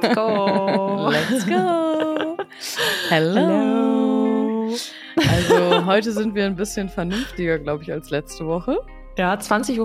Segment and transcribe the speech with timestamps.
[0.00, 1.10] Let's go.
[1.10, 2.36] Let's go.
[3.08, 4.74] Hello.
[5.30, 8.78] Also heute sind wir ein bisschen vernünftiger, glaube ich, als letzte Woche.
[9.18, 9.78] Ja, 20.25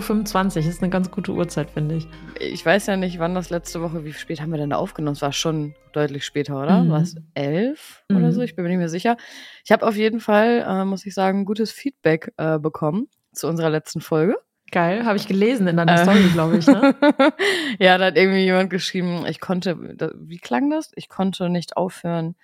[0.64, 2.08] Uhr ist eine ganz gute Uhrzeit, finde ich.
[2.40, 5.16] Ich weiß ja nicht, wann das letzte Woche, wie spät haben wir denn da aufgenommen?
[5.16, 6.84] Es war schon deutlich später, oder?
[6.84, 6.92] Mhm.
[6.92, 8.18] War es elf Mhm.
[8.18, 8.42] oder so?
[8.42, 9.18] Ich bin mir nicht mehr sicher.
[9.66, 13.70] Ich habe auf jeden Fall, äh, muss ich sagen, gutes Feedback äh, bekommen zu unserer
[13.70, 14.38] letzten Folge.
[14.72, 16.04] Geil, habe ich gelesen in deiner Äh.
[16.04, 16.94] Story, glaube ich, ne?
[17.80, 19.78] ja, da hat irgendwie jemand geschrieben, ich konnte,
[20.20, 20.92] wie klang das?
[20.96, 22.36] Ich konnte nicht aufhören,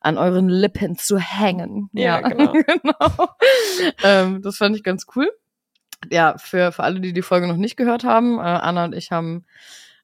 [0.00, 1.90] an euren Lippen zu hängen.
[1.92, 2.52] Ja, genau.
[2.52, 3.28] genau.
[4.02, 5.30] ähm, das fand ich ganz cool.
[6.10, 9.12] Ja, für, für alle, die die Folge noch nicht gehört haben, äh, Anna und ich
[9.12, 9.44] haben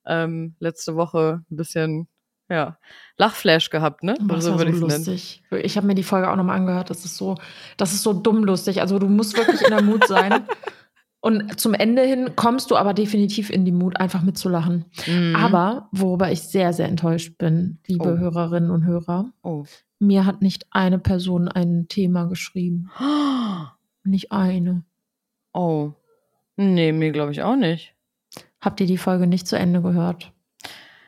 [0.05, 2.09] ähm, letzte Woche ein bisschen,
[2.51, 2.77] ja,
[3.17, 4.15] Lachflash gehabt, ne?
[4.19, 4.91] Das war so würd ich's nennen.
[4.91, 5.43] lustig.
[5.63, 6.91] Ich habe mir die Folge auch nochmal angehört.
[6.91, 7.37] Das ist so,
[7.77, 8.81] das ist so dumm lustig.
[8.81, 10.47] Also du musst wirklich in der Mut sein.
[11.25, 14.87] Und zum Ende hin kommst du aber definitiv in die Mut, einfach mitzulachen.
[15.07, 15.37] Mhm.
[15.37, 18.19] Aber worüber ich sehr, sehr enttäuscht bin, liebe Oh.
[18.19, 19.65] Hörerinnen und Hörer, Oh.
[20.01, 22.91] mir hat nicht eine Person ein Thema geschrieben.
[24.05, 24.83] Nicht eine.
[25.55, 25.93] Oh.
[26.57, 27.95] Nee, mir glaube ich auch nicht.
[28.61, 30.33] Habt ihr die Folge nicht zu Ende gehört?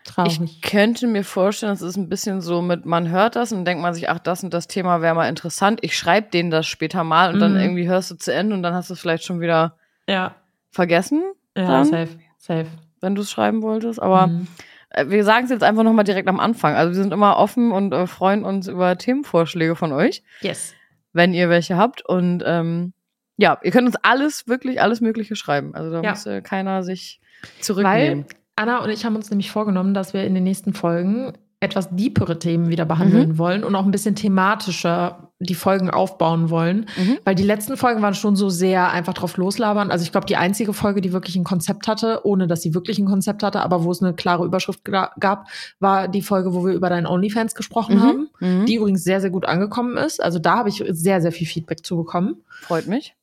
[0.04, 0.40] Traurig.
[0.44, 3.82] Ich könnte mir vorstellen, es ist ein bisschen so mit, man hört das und denkt
[3.82, 5.80] man sich, ach, das und das Thema wäre mal interessant.
[5.82, 7.60] Ich schreibe denen das später mal und dann Mhm.
[7.60, 9.76] irgendwie hörst du zu Ende und dann hast du es vielleicht schon wieder
[10.08, 10.34] ja,
[10.70, 11.22] vergessen,
[11.56, 11.84] ja, Dann?
[11.84, 12.66] safe, safe.
[13.00, 14.00] wenn du es schreiben wolltest.
[14.02, 14.46] Aber Mhm.
[14.90, 16.74] äh, wir sagen es jetzt einfach nochmal direkt am Anfang.
[16.74, 20.74] Also wir sind immer offen und äh, freuen uns über Themenvorschläge von euch, Yes.
[21.12, 22.04] wenn ihr welche habt.
[22.04, 22.92] Und ähm,
[23.36, 25.74] ja, ihr könnt uns alles, wirklich alles Mögliche schreiben.
[25.74, 26.10] Also da Ja.
[26.10, 28.24] muss äh, keiner sich Weil zurücknehmen.
[28.56, 32.38] Anna und ich haben uns nämlich vorgenommen, dass wir in den nächsten Folgen etwas deepere
[32.38, 36.86] Themen wieder behandeln wollen und auch ein bisschen thematischer die Folgen aufbauen wollen.
[36.96, 37.18] Mhm.
[37.24, 39.90] Weil die letzten Folgen waren schon so sehr einfach drauf loslabern.
[39.90, 42.98] Also ich glaube, die einzige Folge, die wirklich ein Konzept hatte, ohne dass sie wirklich
[42.98, 45.46] ein Konzept hatte, aber wo es eine klare Überschrift gab,
[45.80, 48.02] war die Folge, wo wir über deinen OnlyFans gesprochen Mhm.
[48.02, 48.66] haben, Mhm.
[48.66, 50.22] die übrigens sehr, sehr gut angekommen ist.
[50.22, 52.36] Also da habe ich sehr, sehr viel Feedback zu bekommen.
[52.62, 53.14] Freut mich.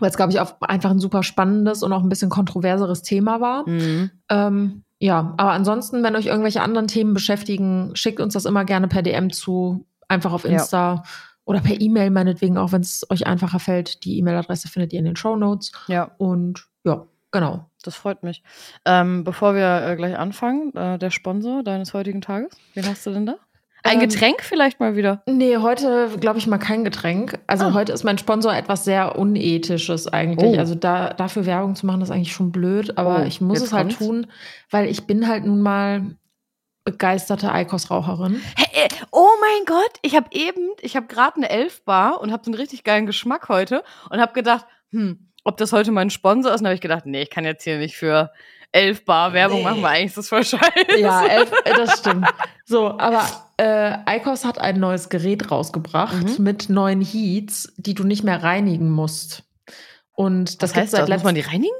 [0.00, 3.40] Weil es, glaube ich, auch einfach ein super spannendes und auch ein bisschen kontroverseres Thema
[3.40, 3.68] war.
[3.68, 4.10] Mhm.
[4.28, 8.88] Ähm, ja, aber ansonsten, wenn euch irgendwelche anderen Themen beschäftigen, schickt uns das immer gerne
[8.88, 10.50] per DM zu, einfach auf Ja.
[11.48, 14.04] Oder per E-Mail meinetwegen, auch wenn es euch einfacher fällt.
[14.04, 15.72] Die E-Mail-Adresse findet ihr in den Show Notes.
[15.86, 16.10] Ja.
[16.18, 17.70] Und ja, genau.
[17.82, 18.42] Das freut mich.
[18.84, 23.10] Ähm, bevor wir äh, gleich anfangen, äh, der Sponsor deines heutigen Tages, wen hast du
[23.12, 23.36] denn da?
[23.84, 25.22] Ein Ähm, Getränk vielleicht mal wieder.
[25.26, 27.38] Nee, heute glaube ich mal kein Getränk.
[27.46, 27.72] Also Ah.
[27.72, 30.56] heute ist mein Sponsor etwas sehr Unethisches eigentlich.
[30.56, 30.58] Oh.
[30.58, 33.72] Also da, dafür Werbung zu machen, ist eigentlich schon blöd, aber Oh, ich muss es
[33.72, 34.26] halt tun,
[34.70, 36.16] weil ich bin halt nun mal
[36.92, 38.40] begeisterte Eikos-Raucherin.
[38.56, 42.42] Hey, äh, oh mein Gott, ich habe eben, ich habe gerade eine Elfbar und habe
[42.44, 46.52] so einen richtig geilen Geschmack heute und habe gedacht, hm, ob das heute mein Sponsor
[46.52, 46.60] ist.
[46.60, 48.30] Und habe ich gedacht, nee, ich kann jetzt hier nicht für
[48.72, 49.64] Elfbar Werbung Nee.
[49.64, 50.98] machen, weil eigentlich ist das voll scheiße.
[50.98, 52.26] Ja, elf, äh, das stimmt.
[52.64, 53.24] So, aber
[53.58, 56.44] äh, Eikos hat ein neues Gerät rausgebracht Mhm.
[56.44, 59.42] mit neuen Heats, die du nicht mehr reinigen musst.
[60.12, 61.08] Und das Was heißt seit das?
[61.10, 61.76] Muss man die reinigen?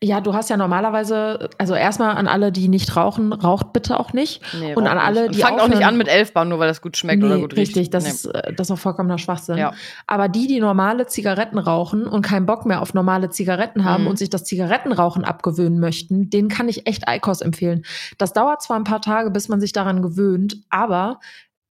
[0.00, 4.12] Ja, du hast ja normalerweise, also erstmal an alle, die nicht rauchen, raucht bitte auch
[4.12, 4.40] nicht.
[4.60, 5.34] Nee, Und an alle, nicht.
[5.34, 7.56] die fangt auch nicht an mit Elfbar, nur weil das gut schmeckt oder Nee, gut
[7.56, 7.70] riecht.
[7.76, 8.10] Richtig, das, Nee.
[8.10, 9.56] ist, äh, das ist auch vollkommener Schwachsinn.
[9.58, 9.72] Ja.
[10.06, 14.10] Aber die, die normale Zigaretten rauchen und keinen Bock mehr auf normale Zigaretten haben Mhm.
[14.10, 17.82] und sich das Zigarettenrauchen abgewöhnen möchten, denen kann ich echt Eikos empfehlen.
[18.18, 21.18] Das dauert zwar ein paar Tage, bis man sich daran gewöhnt, aber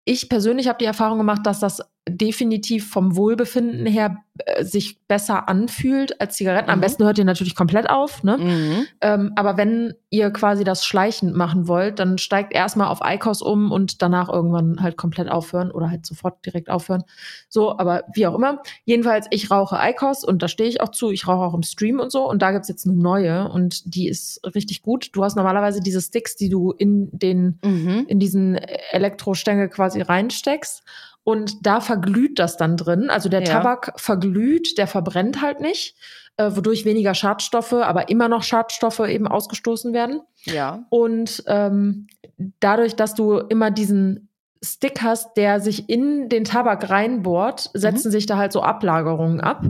[0.04, 5.50] ich persönlich habe die Erfahrung gemacht, dass das definitiv vom Wohlbefinden her äh, sich besser
[5.50, 6.70] anfühlt als Zigaretten.
[6.70, 6.82] Am Mhm.
[6.82, 8.38] besten hört ihr natürlich komplett auf, ne?
[8.38, 8.86] Mhm.
[9.02, 13.72] Ähm, aber wenn ihr quasi das schleichend machen wollt, dann steigt erstmal auf Eikos um
[13.72, 17.04] und danach irgendwann halt komplett aufhören oder halt sofort direkt aufhören.
[17.50, 18.62] So, aber wie auch immer.
[18.86, 21.12] Jedenfalls, ich rauche Eikos und da stehe ich auch zu.
[21.12, 22.30] Ich rauche auch im Stream und so.
[22.30, 25.10] Und da gibt's jetzt eine neue und die ist richtig gut.
[25.14, 28.06] Du hast normalerweise diese Sticks, die du in den Mhm.
[28.08, 28.56] in diesen
[28.92, 30.84] Elektrostängel quasi reinsteckst.
[31.28, 33.10] Und da verglüht das dann drin.
[33.10, 33.48] Also der Ja.
[33.60, 35.98] Tabak verglüht, der verbrennt halt nicht,
[36.38, 40.22] äh, wodurch weniger Schadstoffe, aber immer noch Schadstoffe eben ausgestoßen werden.
[40.46, 40.86] Ja.
[40.90, 42.08] Und ähm,
[42.62, 44.30] dadurch, dass du immer diesen
[44.64, 49.66] Stick hast, der sich in den Tabak reinbohrt, setzen sich da halt so Ablagerungen ab.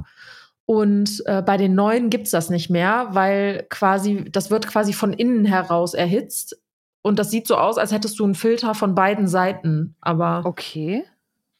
[0.67, 5.11] Und äh, bei den neuen gibt's das nicht mehr, weil quasi, das wird quasi von
[5.11, 6.61] innen heraus erhitzt.
[7.01, 9.95] Und das sieht so aus, als hättest du einen Filter von beiden Seiten.
[10.01, 11.03] Aber Okay.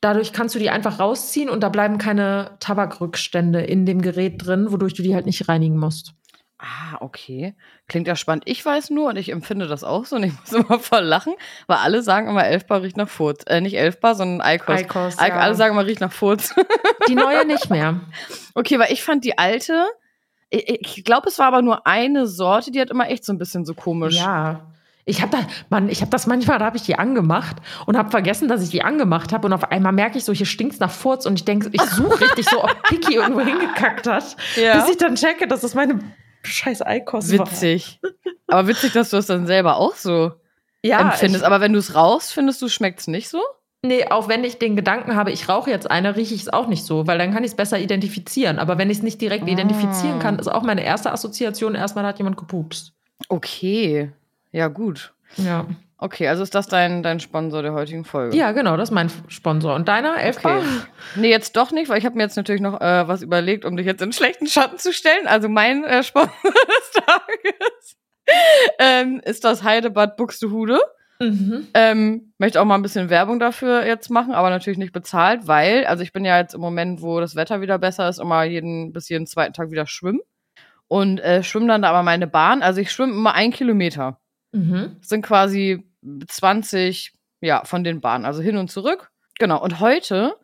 [0.01, 4.71] Dadurch kannst du die einfach rausziehen und da bleiben keine Tabakrückstände in dem Gerät drin,
[4.71, 6.13] wodurch du die halt nicht reinigen musst.
[6.59, 7.55] Ah, okay.
[7.87, 8.43] Klingt ja spannend.
[8.47, 11.33] Ich weiß nur und ich empfinde das auch so und ich muss immer voll lachen,
[11.67, 13.43] weil alle sagen immer, Elfbar riecht nach Furz.
[13.45, 14.75] Äh, nicht Elfbar, sondern Eikos.
[14.79, 15.39] Eikos, Eik- ja.
[15.39, 16.55] Alle sagen immer, riecht nach Furz.
[17.07, 18.01] Die neue nicht mehr.
[18.55, 19.85] okay, weil ich fand die alte,
[20.49, 23.37] ich, ich glaube, es war aber nur eine Sorte, die hat immer echt so ein
[23.37, 24.15] bisschen so komisch.
[24.17, 24.65] Ja.
[25.09, 27.55] Ich habe da, Mann, ich habe das manchmal, da habe ich die angemacht
[27.85, 30.45] und habe vergessen, dass ich die angemacht habe und auf einmal merke ich so, hier
[30.45, 34.35] stinkt's nach Furz und ich denke, ich suche richtig so, ob Piki irgendwo hingekackt hat,
[34.57, 34.81] Ja.
[34.81, 35.99] bis ich dann checke, dass das meine
[36.43, 37.47] scheiß Eikos war.
[37.49, 37.99] Witzig.
[38.47, 40.33] Aber witzig, dass du es dann selber auch so
[40.83, 41.43] Ja, empfindest.
[41.45, 43.41] Aber wenn du es rauchst, findest du, schmeckt es nicht so?
[43.83, 46.67] nee, auch wenn ich den Gedanken habe, ich rauche jetzt eine, rieche ich es auch
[46.67, 48.59] nicht so, weil dann kann ich es besser identifizieren.
[48.59, 49.47] Aber wenn ich es nicht direkt Ah.
[49.47, 52.91] identifizieren kann, ist auch meine erste Assoziation erstmal, da hat jemand gepupst.
[53.29, 54.11] Okay.
[54.57, 55.13] Ja, gut.
[55.35, 55.67] Ja.
[55.99, 58.35] Okay, also ist das dein, dein Sponsor der heutigen Folge?
[58.35, 59.75] Ja, genau, das ist mein Sponsor.
[59.75, 60.57] Und deiner, Elfbar?
[60.57, 60.67] Okay.
[61.15, 63.77] Nee, jetzt doch nicht, weil ich habe mir jetzt natürlich noch äh, was überlegt, um
[63.77, 65.27] dich jetzt in schlechten Schatten zu stellen.
[65.27, 67.97] Also mein äh, Sponsor des Tages
[68.79, 70.79] ähm, ist das Heidebad Buxtehude.
[71.19, 71.67] Mhm.
[71.75, 75.85] Ähm, möchte auch mal ein bisschen Werbung dafür jetzt machen, aber natürlich nicht bezahlt, weil,
[75.85, 78.91] also ich bin ja jetzt im Moment, wo das Wetter wieder besser ist, immer jeden
[78.91, 80.21] bis jeden zweiten Tag wieder schwimmen.
[80.87, 82.63] Und äh, schwimme dann da aber meine Bahn.
[82.63, 84.19] Also ich schwimme immer ein Kilometer.
[84.51, 84.97] Mhm.
[85.01, 85.83] Sind quasi
[86.27, 89.11] 20, ja, von den Bahnen, also hin und zurück.
[89.39, 89.61] Genau.
[89.61, 90.35] Und heute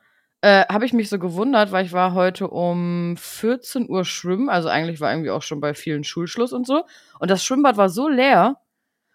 [0.42, 4.50] äh, habe ich mich so gewundert, weil ich war heute um 14 Uhr schwimmen.
[4.50, 6.86] Also eigentlich war irgendwie auch schon bei vielen Schulschluss und so.
[7.20, 8.58] Und das Schwimmbad war so leer.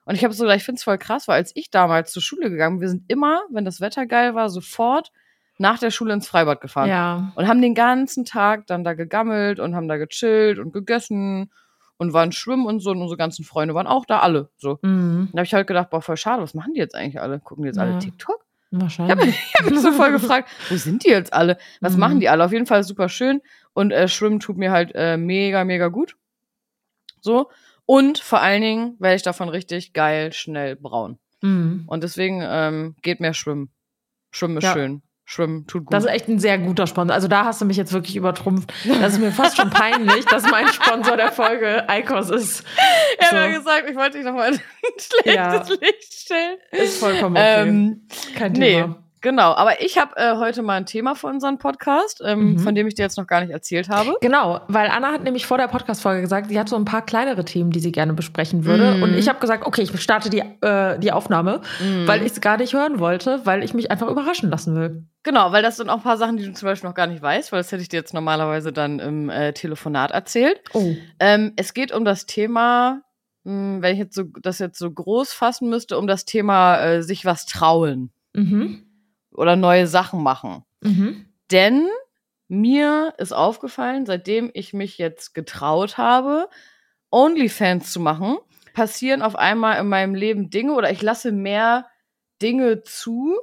[0.07, 2.23] Und ich habe so gedacht, ich finde es voll krass, weil als ich damals zur
[2.23, 5.13] Schule gegangen wir sind immer, wenn das Wetter geil war, sofort
[5.59, 6.89] nach der Schule ins Freibad gefahren.
[6.89, 7.33] Ja.
[7.35, 11.51] Und haben den ganzen Tag dann da gegammelt und haben da gechillt und gegessen
[11.99, 12.91] und waren schwimmen und so.
[12.93, 14.49] Und unsere ganzen Freunde waren auch da, alle.
[14.57, 14.79] So.
[14.83, 15.29] Mhm.
[15.33, 17.39] Da habe ich halt gedacht, boah, voll schade, was machen die jetzt eigentlich alle?
[17.41, 17.99] Gucken die jetzt alle Ja.
[17.99, 18.45] TikTok?
[18.71, 19.29] Wahrscheinlich.
[19.35, 21.57] Ich habe mich so voll gefragt, wo sind die jetzt alle?
[21.81, 22.01] Was Mhm.
[22.01, 22.45] machen die alle?
[22.45, 23.41] Auf jeden Fall super schön.
[23.73, 26.17] Und äh, Schwimmen tut mir halt äh, mega, mega gut.
[27.21, 27.51] So.
[27.87, 31.19] Und vor allen Dingen werde ich davon richtig geil, schnell braun.
[31.41, 31.85] Mhm.
[31.87, 33.71] Und deswegen ähm, geht mehr schwimmen.
[34.31, 34.73] Schwimmen ist Ja.
[34.75, 35.03] schön.
[35.31, 35.93] Schwimmen tut gut.
[35.93, 37.15] Das ist echt ein sehr guter Sponsor.
[37.15, 38.73] Also da hast du mich jetzt wirklich übertrumpft.
[39.03, 42.65] Das ist mir fast schon peinlich, dass mein Sponsor der Folge Eikos ist.
[43.19, 43.43] ich habe so.
[43.43, 44.61] ja gesagt, ich wollte dich nochmal in ein
[44.99, 45.63] schlechtes Ja.
[45.83, 46.57] Licht stellen.
[46.71, 47.69] Ist vollkommen okay.
[47.69, 48.07] Ähm,
[48.39, 49.03] Kein nee, Thema.
[49.21, 49.55] Genau.
[49.55, 52.59] Aber ich habe äh, heute mal ein Thema für unseren Podcast, ähm, Mhm.
[52.59, 54.17] von dem ich dir jetzt noch gar nicht erzählt habe.
[54.21, 57.45] Genau, weil Anna hat nämlich vor der Podcast-Folge gesagt, sie hat so ein paar kleinere
[57.45, 58.97] Themen, die sie gerne besprechen würde.
[58.97, 59.03] Mhm.
[59.03, 62.07] Und ich habe gesagt, okay, ich starte die, äh, die Aufnahme, Mhm.
[62.09, 65.05] weil ich es gar nicht hören wollte, weil ich mich einfach überraschen lassen will.
[65.25, 67.21] Genau, weil das sind auch ein paar Sachen, die du zum Beispiel noch gar nicht
[67.23, 70.61] weißt, weil das hätte ich dir jetzt normalerweise dann im äh, Telefonat erzählt.
[70.73, 70.95] Oh.
[71.19, 73.03] Ähm, es geht um das Thema,
[73.45, 77.03] mh, wenn ich jetzt so das jetzt so groß fassen müsste, um das Thema äh,
[77.03, 78.85] sich was trauen Mhm.
[79.39, 80.65] Oder neue Sachen machen.
[80.83, 81.27] Mhm.
[81.51, 81.89] Denn
[82.49, 86.49] mir ist aufgefallen, seitdem ich mich jetzt getraut habe,
[87.11, 88.39] OnlyFans zu machen,
[88.75, 91.87] passieren auf einmal in meinem Leben Dinge oder ich lasse mehr
[92.41, 93.37] Dinge zu,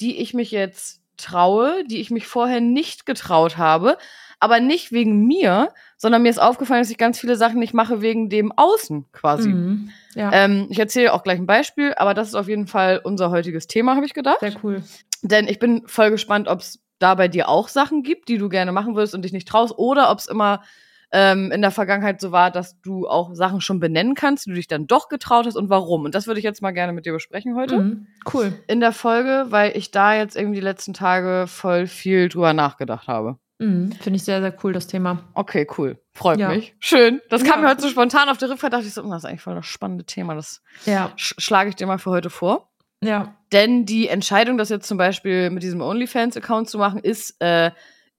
[0.00, 3.98] die ich mich jetzt traue, die ich mich vorher nicht getraut habe.
[4.40, 8.02] Aber nicht wegen mir, sondern mir ist aufgefallen, dass ich ganz viele Sachen nicht mache
[8.02, 9.48] wegen dem Außen quasi.
[9.48, 9.90] Mhm.
[10.14, 13.30] Ja, Ähm, ich erzähle auch gleich ein Beispiel, aber das ist auf jeden Fall unser
[13.30, 14.38] heutiges Thema, habe ich gedacht.
[14.40, 14.82] sehr cool.
[15.22, 18.48] Denn ich bin voll gespannt, ob es da bei dir auch Sachen gibt, die du
[18.48, 20.62] gerne machen würdest und dich nicht traust, oder ob es immer
[21.10, 24.56] ähm, in der Vergangenheit so war, dass du auch Sachen schon benennen kannst, die du
[24.56, 26.04] dich dann doch getraut hast und warum.
[26.04, 28.06] Und das würde ich jetzt mal gerne mit dir besprechen heute Mhm.
[28.32, 28.52] Cool.
[28.66, 33.08] in der Folge, weil ich da jetzt irgendwie die letzten Tage voll viel drüber nachgedacht
[33.08, 33.38] habe.
[33.58, 33.90] Mhm.
[33.92, 35.24] Finde ich sehr, sehr cool, das Thema.
[35.34, 35.98] Okay, cool.
[36.12, 36.50] Freut Ja.
[36.50, 36.74] mich.
[36.78, 37.20] Schön.
[37.30, 37.64] Das kam Ja.
[37.66, 39.54] mir heute so spontan auf der Rückfahrt, dachte ich so, "Oh, das ist eigentlich voll
[39.54, 40.34] das spannende Thema.
[40.34, 42.67] Das Ja, sch schlage ich dir mal für heute vor.
[43.02, 43.34] Ja.
[43.52, 47.70] Denn die Entscheidung, das jetzt zum Beispiel mit diesem OnlyFans-Account zu machen, ist äh,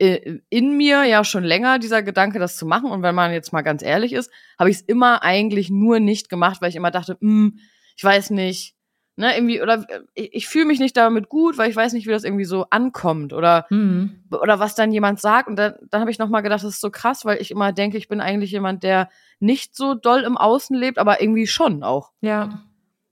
[0.02, 2.90] i- in mir ja schon länger, dieser Gedanke, das zu machen.
[2.90, 6.30] Und wenn man jetzt mal ganz ehrlich ist, habe ich es immer eigentlich nur nicht
[6.30, 7.60] gemacht, weil ich immer dachte, hm,
[7.96, 8.74] ich weiß nicht,
[9.18, 12.08] ne, irgendwie, oder äh, ich, ich fühle mich nicht damit gut, weil ich weiß nicht,
[12.08, 14.24] wie das irgendwie so ankommt oder, Mhm.
[14.32, 15.48] oder was dann jemand sagt.
[15.48, 17.98] Und dann, dann habe ich nochmal gedacht, das ist so krass, weil ich immer denke,
[18.00, 19.10] ich bin eigentlich jemand, der
[19.40, 22.14] nicht so doll im Außen lebt, aber irgendwie schon auch.
[22.22, 22.64] Ja.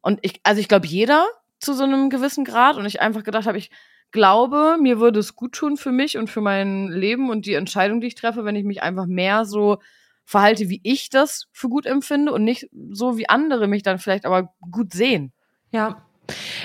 [0.01, 1.27] Und ich, also ich glaube, jeder
[1.59, 2.77] zu so einem gewissen Grad.
[2.77, 3.69] Und ich einfach gedacht habe, ich
[4.11, 8.01] glaube, mir würde es gut tun für mich und für mein Leben und die Entscheidung,
[8.01, 9.77] die ich treffe, wenn ich mich einfach mehr so
[10.25, 14.25] verhalte, wie ich das für gut empfinde und nicht so, wie andere mich dann vielleicht
[14.25, 15.31] aber gut sehen.
[15.71, 16.03] Ja.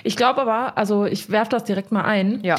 [0.02, 2.42] Ich glaube aber, also ich werfe das direkt mal ein.
[2.42, 2.56] Ja.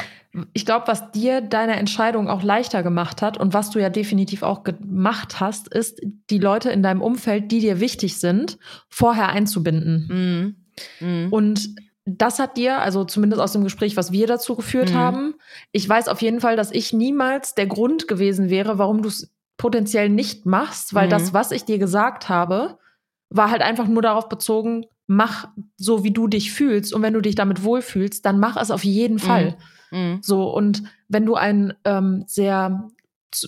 [0.54, 4.42] Ich glaube, was dir deine Entscheidung auch leichter gemacht hat und was du ja definitiv
[4.42, 6.00] auch gemacht hast, ist,
[6.30, 10.56] die Leute in deinem Umfeld, die dir wichtig sind, vorher einzubinden.
[11.00, 11.06] Mhm.
[11.06, 11.32] Mhm.
[11.32, 11.68] Und
[12.06, 14.98] das hat dir, also zumindest aus dem Gespräch, was wir dazu geführt Mhm.
[14.98, 15.34] haben,
[15.72, 19.30] ich weiß auf jeden Fall, dass ich niemals der Grund gewesen wäre, warum du es
[19.56, 21.10] potenziell nicht machst, weil Mhm.
[21.10, 22.78] das, was ich dir gesagt habe,
[23.30, 26.92] war halt einfach nur darauf bezogen, mach so, wie du dich fühlst.
[26.92, 29.56] Und wenn du dich damit wohlfühlst, dann mach es auf jeden Fall.
[29.90, 30.18] Mhm.
[30.22, 32.88] So, und wenn du ein ähm, sehr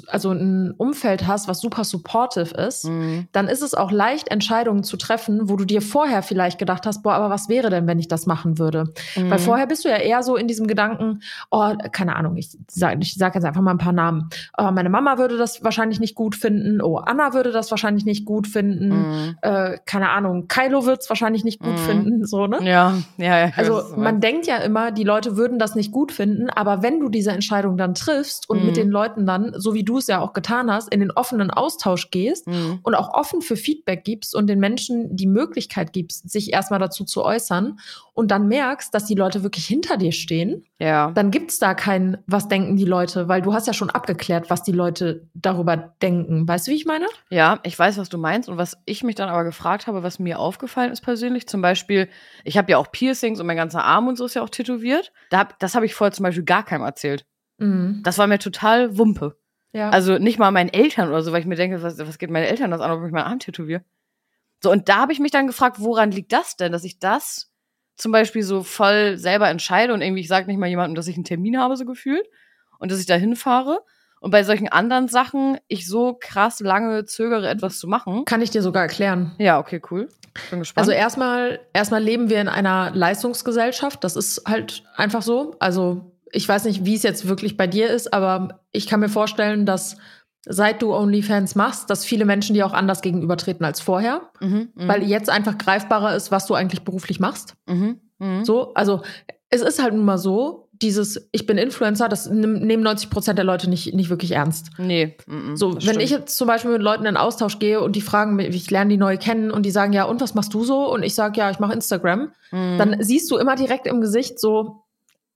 [0.08, 3.28] also ein Umfeld hast, was super supportive ist, Mhm.
[3.32, 7.02] dann ist es auch leicht, Entscheidungen zu treffen, wo du dir vorher vielleicht gedacht hast,
[7.02, 8.92] boah, aber was wäre denn, wenn ich das machen würde?
[9.16, 9.30] Mhm.
[9.30, 12.98] Weil vorher bist du ja eher so in diesem Gedanken, oh, keine Ahnung, ich sage
[13.00, 14.28] ich sag jetzt einfach mal ein paar Namen.
[14.58, 16.80] Oh, meine Mama würde das wahrscheinlich nicht gut finden.
[16.82, 18.88] Oh, Anna würde das wahrscheinlich nicht gut finden.
[18.98, 19.36] Mhm.
[19.42, 21.78] Äh, keine Ahnung, Kylo wird es wahrscheinlich nicht gut Mhm.
[21.78, 22.26] finden.
[22.26, 22.58] So, ne?
[22.62, 23.52] Ja, ja, ja.
[23.56, 27.08] Also man denkt ja immer, die Leute würden das nicht gut finden, aber wenn du
[27.08, 28.66] diese Entscheidung dann triffst und Mhm.
[28.66, 31.52] mit den Leuten dann, so wie du es ja auch getan hast, in den offenen
[31.52, 32.80] Austausch gehst Mhm.
[32.82, 37.04] und auch offen für Feedback gibst und den Menschen die Möglichkeit gibst, sich erstmal dazu
[37.04, 37.78] zu äußern
[38.14, 41.10] und dann merkst, dass die Leute wirklich hinter dir stehen, Ja.
[41.12, 44.62] dann gibt's da kein, was denken die Leute, weil du hast ja schon abgeklärt, was
[44.62, 46.48] die Leute darüber denken.
[46.48, 47.06] Weißt du, wie ich meine?
[47.30, 48.48] Ja, ich weiß, was du meinst.
[48.48, 52.08] Und was ich mich dann aber gefragt habe, was mir aufgefallen ist persönlich, zum Beispiel,
[52.44, 55.12] ich habe ja auch Piercings und mein ganzer Arm und so ist ja auch tätowiert.
[55.30, 57.26] Da hab, das habe ich vorher zum Beispiel gar keinem erzählt.
[57.58, 58.00] Mhm.
[58.02, 59.36] Das war mir total Wumpe.
[59.72, 59.90] Ja.
[59.90, 62.46] Also nicht mal meinen Eltern oder so, weil ich mir denke, was, was geht meine
[62.46, 63.82] Eltern das an, ob ich meinen Arm tätowiere?
[64.62, 67.52] So, und da habe ich mich dann gefragt, woran liegt das denn, dass ich das
[67.96, 71.16] zum Beispiel so voll selber entscheide und irgendwie, ich sage nicht mal jemandem, dass ich
[71.16, 72.26] einen Termin habe, so gefühlt,
[72.78, 73.80] und dass ich da hinfahre.
[74.20, 78.24] Und bei solchen anderen Sachen ich so krass lange zögere, etwas zu machen.
[78.24, 79.34] Kann ich dir sogar erklären.
[79.38, 80.08] Ja, okay, cool.
[80.50, 80.82] Bin gespannt.
[80.82, 84.02] Also erstmal, erstmal leben wir in einer Leistungsgesellschaft.
[84.04, 85.54] Das ist halt einfach so.
[85.58, 89.08] Also ich weiß nicht, wie es jetzt wirklich bei dir ist, aber ich kann mir
[89.08, 89.96] vorstellen, dass
[90.48, 94.88] seit du OnlyFans machst, dass viele Menschen dir auch anders gegenübertreten als vorher, mhm, mhm,
[94.88, 97.54] weil jetzt einfach greifbarer ist, was du eigentlich beruflich machst.
[97.66, 98.44] mhm, mhm.
[98.44, 99.02] So, also
[99.50, 103.46] es ist halt nun mal so, dieses Ich bin Influencer, das nehmen 90 Prozent der
[103.46, 104.70] Leute nicht, nicht wirklich ernst.
[104.78, 105.16] Nee.
[105.26, 106.02] mhm, So, wenn stimmt.
[106.02, 108.90] ich jetzt zum Beispiel mit Leuten in Austausch gehe und die fragen mich, ich lerne
[108.90, 110.92] die neu kennen und die sagen, ja, und was machst du so?
[110.92, 112.78] Und ich sage, ja, ich mache Instagram, Mhm.
[112.78, 114.82] dann siehst du immer direkt im Gesicht so,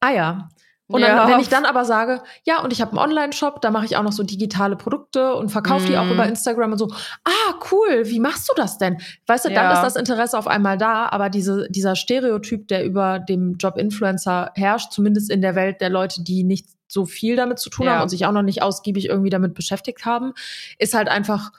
[0.00, 0.48] ah ja.
[0.92, 1.16] Und Ja.
[1.20, 3.96] dann, wenn ich dann aber sage, ja, und ich habe einen Online-Shop, da mache ich
[3.96, 6.12] auch noch so digitale Produkte und verkaufe die auch Mhm.
[6.12, 6.88] über Instagram und so,
[7.24, 8.98] ah, cool, wie machst du das denn?
[9.26, 9.72] Weißt du, dann Ja.
[9.72, 14.50] ist das Interesse auf einmal da, aber diese, dieser Stereotyp, der über dem Job Influencer
[14.54, 17.92] herrscht, zumindest in der Welt der Leute, die nicht so viel damit zu tun Ja.
[17.94, 20.32] haben und sich auch noch nicht ausgiebig irgendwie damit beschäftigt haben,
[20.78, 21.52] ist halt einfach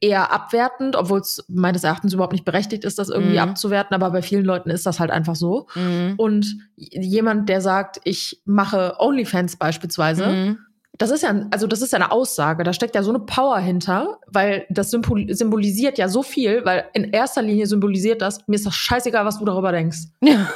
[0.00, 3.38] eher abwertend, obwohl es meines Erachtens überhaupt nicht berechtigt ist, das irgendwie Mhm.
[3.50, 5.66] abzuwerten, aber bei vielen Leuten ist das halt einfach so.
[5.74, 6.14] Mhm.
[6.16, 10.58] Und jemand, der sagt, ich mache OnlyFans beispielsweise, Mhm.
[10.98, 13.58] das ist ja, also das ist ja eine Aussage, da steckt ja so eine Power
[13.58, 18.56] hinter, weil das symbol symbolisiert ja so viel, weil in erster Linie symbolisiert das, mir
[18.56, 19.98] ist das scheißegal, was du darüber denkst.
[20.22, 20.48] Ja.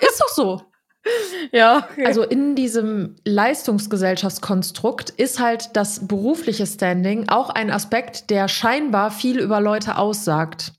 [0.00, 0.62] Ist doch so.
[1.52, 1.88] ja.
[1.92, 2.06] Okay.
[2.06, 9.38] Also in diesem Leistungsgesellschaftskonstrukt ist halt das berufliche Standing auch ein Aspekt, der scheinbar viel
[9.40, 10.72] über Leute aussagt.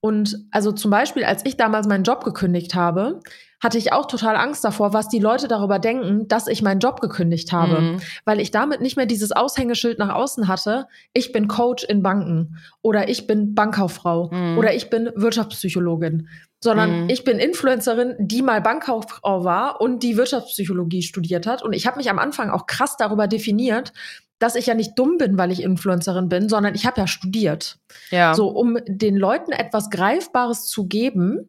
[0.00, 3.20] Und also zum Beispiel, als ich damals meinen Job gekündigt habe,
[3.62, 7.00] hatte ich auch total Angst davor, was die Leute darüber denken, dass ich meinen Job
[7.00, 7.80] gekündigt habe.
[7.80, 8.00] Mhm.
[8.24, 12.58] Weil ich damit nicht mehr dieses Aushängeschild nach außen hatte, ich bin Coach in Banken
[12.82, 14.58] oder ich bin Bankkauffrau Mhm.
[14.58, 16.28] oder ich bin Wirtschaftspsychologin,
[16.62, 17.08] sondern Mhm.
[17.08, 21.62] ich bin Influencerin, die mal Bankkauffrau war und die Wirtschaftspsychologie studiert hat.
[21.62, 23.92] Und ich habe mich am Anfang auch krass darüber definiert,
[24.38, 27.78] dass ich ja nicht dumm bin, weil ich Influencerin bin, sondern ich habe ja studiert.
[28.10, 28.34] Ja.
[28.34, 31.48] So, um den Leuten etwas Greifbares zu geben,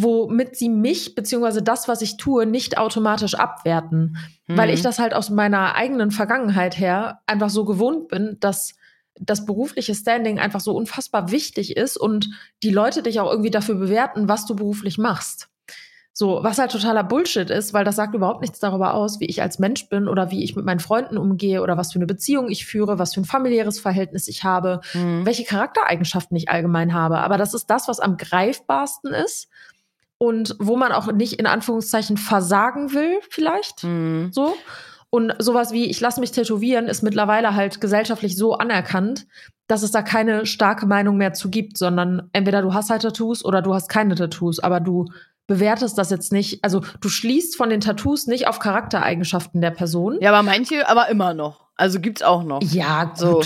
[0.00, 4.16] womit sie mich beziehungsweise das, was ich tue, nicht automatisch abwerten.
[4.46, 4.74] Weil Mhm.
[4.74, 8.76] ich das halt aus meiner eigenen Vergangenheit her einfach so gewohnt bin, dass
[9.20, 12.30] das berufliche Standing einfach so unfassbar wichtig ist und
[12.62, 15.48] die Leute dich auch irgendwie dafür bewerten, was du beruflich machst.
[16.12, 19.42] So, was halt totaler Bullshit ist, weil das sagt überhaupt nichts darüber aus, wie ich
[19.42, 22.48] als Mensch bin oder wie ich mit meinen Freunden umgehe oder was für eine Beziehung
[22.48, 25.26] ich führe, was für ein familiäres Verhältnis ich habe, Mhm.
[25.26, 27.18] welche Charaktereigenschaften ich allgemein habe.
[27.18, 29.48] Aber das ist das, was am greifbarsten ist
[30.18, 33.84] und wo man auch nicht in Anführungszeichen versagen will, vielleicht.
[33.84, 34.30] Mhm.
[34.32, 34.54] So.
[35.10, 39.26] Und sowas wie, ich lasse mich tätowieren, ist mittlerweile halt gesellschaftlich so anerkannt,
[39.66, 43.44] dass es da keine starke Meinung mehr zu gibt, sondern entweder du hast halt Tattoos
[43.44, 45.06] oder du hast keine Tattoos, aber du
[45.46, 50.18] bewertest das jetzt nicht, also du schließt von den Tattoos nicht auf Charaktereigenschaften der Person.
[50.20, 51.68] Ja, aber manche, aber immer noch.
[51.76, 52.62] Also gibt's auch noch.
[52.62, 53.16] Ja, gut.
[53.16, 53.42] So.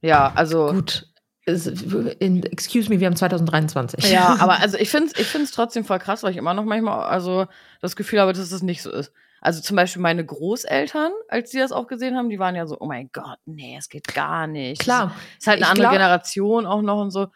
[0.00, 0.72] Ja, also.
[0.72, 1.06] Gut.
[1.46, 4.10] Excuse me, wir haben 2023.
[4.10, 6.64] Ja, aber also ich finde es ich find's trotzdem voll krass, weil ich immer noch
[6.64, 7.46] manchmal also
[7.80, 9.12] das Gefühl habe, dass es nicht so ist.
[9.40, 12.78] Also zum Beispiel meine Großeltern, als die das auch gesehen haben, die waren ja so,
[12.80, 14.80] oh mein Gott, nee, es geht gar nicht.
[14.80, 15.14] Klar.
[15.38, 17.26] Ist halt eine Ich andere glaub- Generation auch noch und so.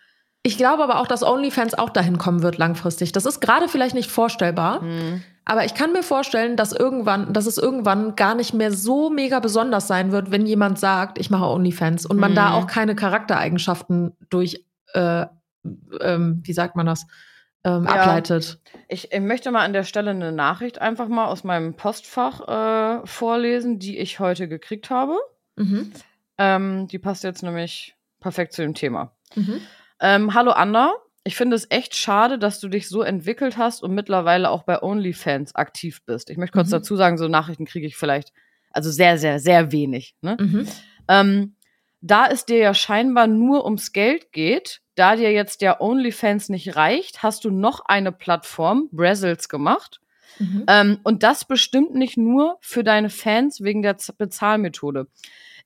[0.42, 3.12] Ich glaube aber auch, dass OnlyFans auch dahin kommen wird langfristig.
[3.12, 5.22] Das ist gerade vielleicht nicht vorstellbar, Hm.
[5.48, 9.40] Aber ich kann mir vorstellen, dass irgendwann, dass es irgendwann gar nicht mehr so mega
[9.40, 12.54] besonders sein wird, wenn jemand sagt, ich mache OnlyFans und man da Mhm.
[12.54, 14.64] auch keine Charaktereigenschaften durch,
[14.94, 15.26] äh,
[16.00, 17.06] ähm, wie sagt man das,
[17.64, 17.94] ähm, Ja.
[17.94, 18.60] ableitet.
[18.88, 22.46] Ich, ich möchte mal an der Stelle eine Nachricht einfach mal aus meinem Postfach
[23.02, 25.16] äh, vorlesen, die ich heute gekriegt habe.
[25.56, 25.92] Mhm.
[26.38, 29.10] Ähm, die passt jetzt nämlich perfekt zu dem Thema.
[29.34, 29.60] Mhm.
[30.00, 30.92] Ähm, hallo Anna.
[31.28, 34.82] Ich finde es echt schade, dass du dich so entwickelt hast und mittlerweile auch bei
[34.82, 36.30] OnlyFans aktiv bist.
[36.30, 36.76] Ich möchte kurz Mhm.
[36.76, 38.32] dazu sagen, so Nachrichten kriege ich vielleicht,
[38.70, 40.14] also sehr, sehr, sehr wenig.
[40.22, 40.38] Ne?
[40.40, 40.66] Mhm.
[41.06, 41.54] Ähm,
[42.00, 46.76] da es dir ja scheinbar nur ums Geld geht, da dir jetzt der OnlyFans nicht
[46.76, 50.00] reicht, hast du noch eine Plattform, Brazzles, gemacht.
[50.38, 50.64] Mhm.
[50.66, 55.08] Ähm, und das bestimmt nicht nur für deine Fans wegen der Z Bezahlmethode.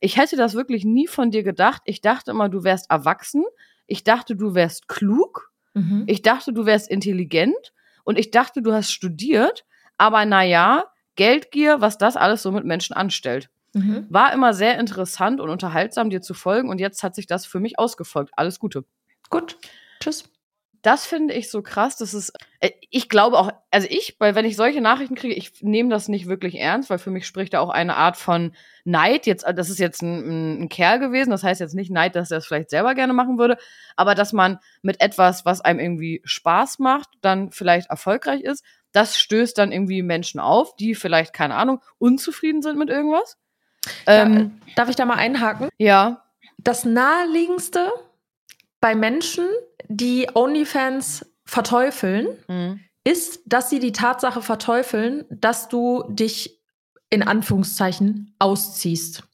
[0.00, 1.82] Ich hätte das wirklich nie von dir gedacht.
[1.84, 3.44] Ich dachte immer, du wärst erwachsen.
[3.86, 5.51] Ich dachte, du wärst klug.
[5.74, 6.04] Mhm.
[6.06, 7.72] Ich dachte, du wärst intelligent.
[8.04, 9.64] Und ich dachte, du hast studiert.
[9.96, 10.84] Aber naja,
[11.16, 13.50] Geldgier, was das alles so mit Menschen anstellt.
[13.74, 14.06] Mhm.
[14.10, 16.68] War immer sehr interessant und unterhaltsam, dir zu folgen.
[16.68, 18.32] Und jetzt hat sich das für mich ausgefolgt.
[18.36, 18.84] Alles Gute.
[19.30, 19.56] Gut.
[20.00, 20.31] Tschüss.
[20.82, 24.44] Das finde ich so krass, dass es, äh, ich glaube auch, also ich, weil wenn
[24.44, 27.60] ich solche Nachrichten kriege, ich nehme das nicht wirklich ernst, weil für mich spricht da
[27.60, 28.52] auch eine Art von
[28.84, 29.26] Neid.
[29.26, 32.32] Jetzt, äh, das ist jetzt ein, ein, Kerl gewesen, das heißt jetzt nicht Neid, dass
[32.32, 33.58] er es vielleicht selber gerne machen würde,
[33.94, 39.18] aber dass man mit etwas, was einem irgendwie Spaß macht, dann vielleicht erfolgreich ist, das
[39.20, 43.38] stößt dann irgendwie Menschen auf, die vielleicht, keine Ahnung, unzufrieden sind mit irgendwas.
[44.06, 45.68] Ähm, Darf ich da mal einhaken?
[45.78, 46.24] ja.
[46.58, 47.90] Das naheliegendste
[48.80, 49.46] bei Menschen,
[49.96, 52.80] die OnlyFans verteufeln, Mhm.
[53.04, 56.60] ist, dass sie die Tatsache verteufeln, dass du dich
[57.10, 59.24] in Anführungszeichen ausziehst.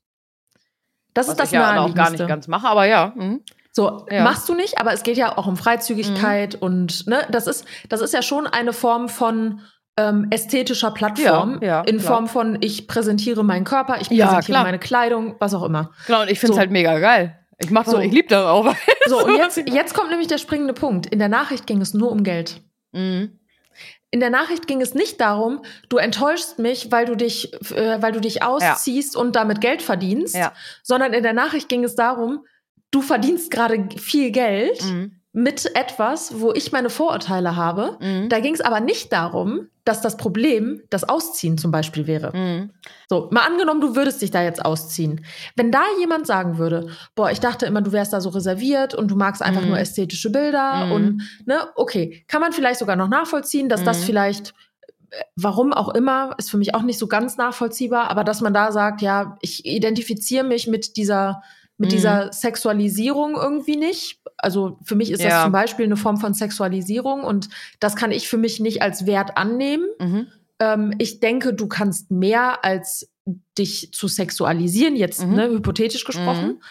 [1.14, 3.12] Das Was ist das ich ja auch gar nicht ganz mache, aber ja.
[3.16, 3.42] Mhm.
[3.72, 4.24] So, Ja.
[4.24, 8.00] machst du nicht, aber es geht ja auch um Freizügigkeit und ne, das ist, das
[8.00, 9.60] ist ja schon eine Form von
[9.96, 11.58] ähm, ästhetischer Plattform.
[11.60, 12.14] Ja, ja, in klar.
[12.14, 14.62] Form von, ich präsentiere meinen Körper, ich Ja, präsentiere klar.
[14.64, 15.90] meine Kleidung, was auch immer.
[16.06, 16.60] Genau, und ich finde es So.
[16.60, 17.37] halt mega geil.
[17.58, 17.98] Ich mach So.
[17.98, 18.74] ich liebe das auch.
[19.06, 21.06] So, und jetzt, jetzt kommt nämlich der springende Punkt.
[21.06, 22.60] In der Nachricht ging es nur um Geld.
[22.92, 23.38] Mhm.
[24.10, 28.12] In der Nachricht ging es nicht darum, du enttäuschst mich, weil du dich, äh, weil
[28.12, 30.54] du dich ausziehst und damit Geld verdienst, Ja.
[30.82, 32.46] sondern in der Nachricht ging es darum,
[32.90, 35.17] du verdienst gerade viel Geld Mhm.
[35.32, 37.98] Mit etwas, wo ich meine Vorurteile habe.
[38.00, 38.28] Mhm.
[38.28, 42.34] Da ging es aber nicht darum, dass das Problem das Ausziehen zum Beispiel wäre.
[42.36, 42.70] Mhm.
[43.08, 45.24] So, mal angenommen, du würdest dich da jetzt ausziehen.
[45.54, 49.10] Wenn da jemand sagen würde, boah, ich dachte immer, du wärst da so reserviert und
[49.10, 49.68] du magst einfach Mhm.
[49.68, 50.92] nur ästhetische Bilder Mhm.
[50.92, 54.04] und, ne, okay, kann man vielleicht sogar noch nachvollziehen, dass das Mhm.
[54.04, 54.54] vielleicht,
[55.10, 58.54] äh, warum auch immer, ist für mich auch nicht so ganz nachvollziehbar, aber dass man
[58.54, 61.42] da sagt, ja, ich identifiziere mich mit dieser,
[61.78, 61.94] mit Mhm.
[61.94, 64.20] dieser Sexualisierung irgendwie nicht.
[64.36, 65.42] Also für mich ist das Ja.
[65.44, 67.48] zum Beispiel eine Form von Sexualisierung und
[67.80, 70.26] das kann ich für mich nicht als Wert annehmen Mhm.
[70.60, 73.08] ähm, ich denke, du kannst mehr als
[73.56, 75.34] dich zu sexualisieren, jetzt Mhm.
[75.34, 76.46] ne, hypothetisch gesprochen.
[76.46, 76.62] Mhm.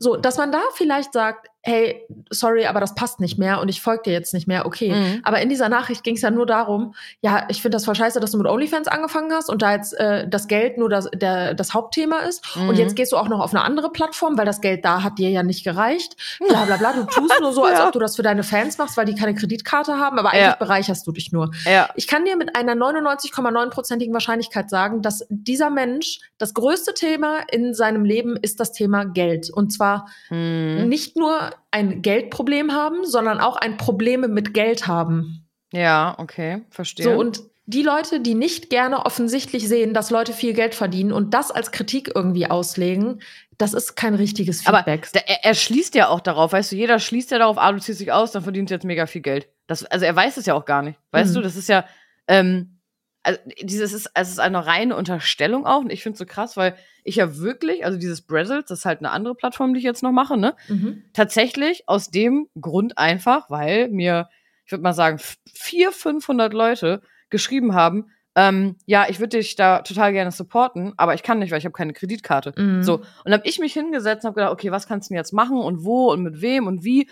[0.00, 3.82] So, dass man da vielleicht sagt, hey, sorry, aber das passt nicht mehr und ich
[3.82, 4.92] folge dir jetzt nicht mehr, okay.
[4.94, 5.20] Mhm.
[5.22, 8.20] Aber in dieser Nachricht ging es ja nur darum, ja, ich finde das voll scheiße,
[8.20, 11.54] dass du mit OnlyFans angefangen hast und da jetzt äh, das Geld nur das, der,
[11.54, 12.44] das Hauptthema ist.
[12.56, 12.70] Mhm.
[12.70, 15.18] Und jetzt gehst du auch noch auf eine andere Plattform, weil das Geld da hat
[15.18, 16.16] dir ja nicht gereicht.
[16.48, 16.92] Bla bla bla.
[16.94, 17.86] Du tust nur so, als Ja.
[17.86, 20.56] ob du das für deine Fans machst, weil die keine Kreditkarte haben, aber eigentlich Ja.
[20.58, 21.50] bereicherst du dich nur.
[21.64, 21.90] Ja.
[21.96, 27.74] Ich kann dir mit einer 99,9%igen Wahrscheinlichkeit sagen, dass dieser Mensch das größte Thema in
[27.74, 29.50] seinem Leben ist das Thema Geld.
[29.52, 30.86] Und zwar Mhm.
[30.88, 35.46] nicht nur ein Geldproblem haben, sondern auch ein Probleme mit Geld haben.
[35.72, 37.04] Ja, okay, verstehe.
[37.04, 41.34] So, und die Leute, die nicht gerne offensichtlich sehen, dass Leute viel Geld verdienen und
[41.34, 43.20] das als Kritik irgendwie auslegen,
[43.58, 45.08] das ist kein richtiges aber Feedback.
[45.12, 47.78] da, er, er schließt ja auch darauf, weißt du, jeder schließt ja darauf, ah, du
[47.80, 49.48] ziehst dich aus, dann verdienst du jetzt mega viel Geld.
[49.66, 50.98] Das, also er weiß es ja auch gar nicht.
[51.10, 51.34] Weißt Mhm.
[51.34, 51.84] du, das ist ja,
[52.28, 52.77] ähm,
[53.22, 55.80] also dieses ist, es ist eine reine Unterstellung auch.
[55.80, 58.84] Und ich finde es so krass, weil ich ja wirklich, also dieses Brazzles, das ist
[58.84, 60.54] halt eine andere Plattform, die ich jetzt noch mache, ne?
[60.68, 61.04] Mhm.
[61.12, 64.28] Tatsächlich aus dem Grund einfach, weil mir,
[64.64, 65.18] ich würde mal sagen,
[65.54, 71.14] 400, 500 Leute geschrieben haben, ähm, ja, ich würde dich da total gerne supporten, aber
[71.14, 72.52] ich kann nicht, weil ich habe keine Kreditkarte.
[72.56, 72.84] Mhm.
[72.84, 75.32] So, und habe ich mich hingesetzt und habe gedacht, okay, was kannst du denn jetzt
[75.32, 77.08] machen und wo und mit wem und wie,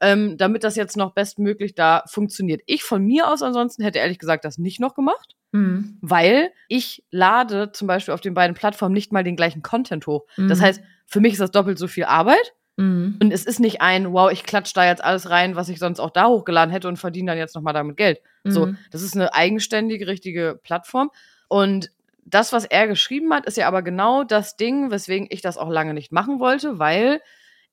[0.00, 2.60] ähm, damit das jetzt noch bestmöglich da funktioniert.
[2.66, 5.98] Ich von mir aus ansonsten hätte ehrlich gesagt das nicht noch gemacht, Mhm.
[6.02, 10.24] weil ich lade zum Beispiel auf den beiden Plattformen nicht mal den gleichen Content hoch.
[10.36, 10.62] Das Mhm.
[10.64, 12.52] heißt, für mich ist das doppelt so viel Arbeit.
[12.76, 13.18] Mhm.
[13.22, 15.98] Und es ist nicht ein, wow, ich klatsch da jetzt alles rein, was ich sonst
[16.00, 18.20] auch da hochgeladen hätte und verdiene dann jetzt nochmal damit Geld.
[18.44, 18.78] So, Mhm.
[18.90, 21.10] das ist eine eigenständige, richtige Plattform.
[21.48, 21.90] Und
[22.24, 25.70] das, was er geschrieben hat, ist ja aber genau das Ding, weswegen ich das auch
[25.70, 27.20] lange nicht machen wollte, weil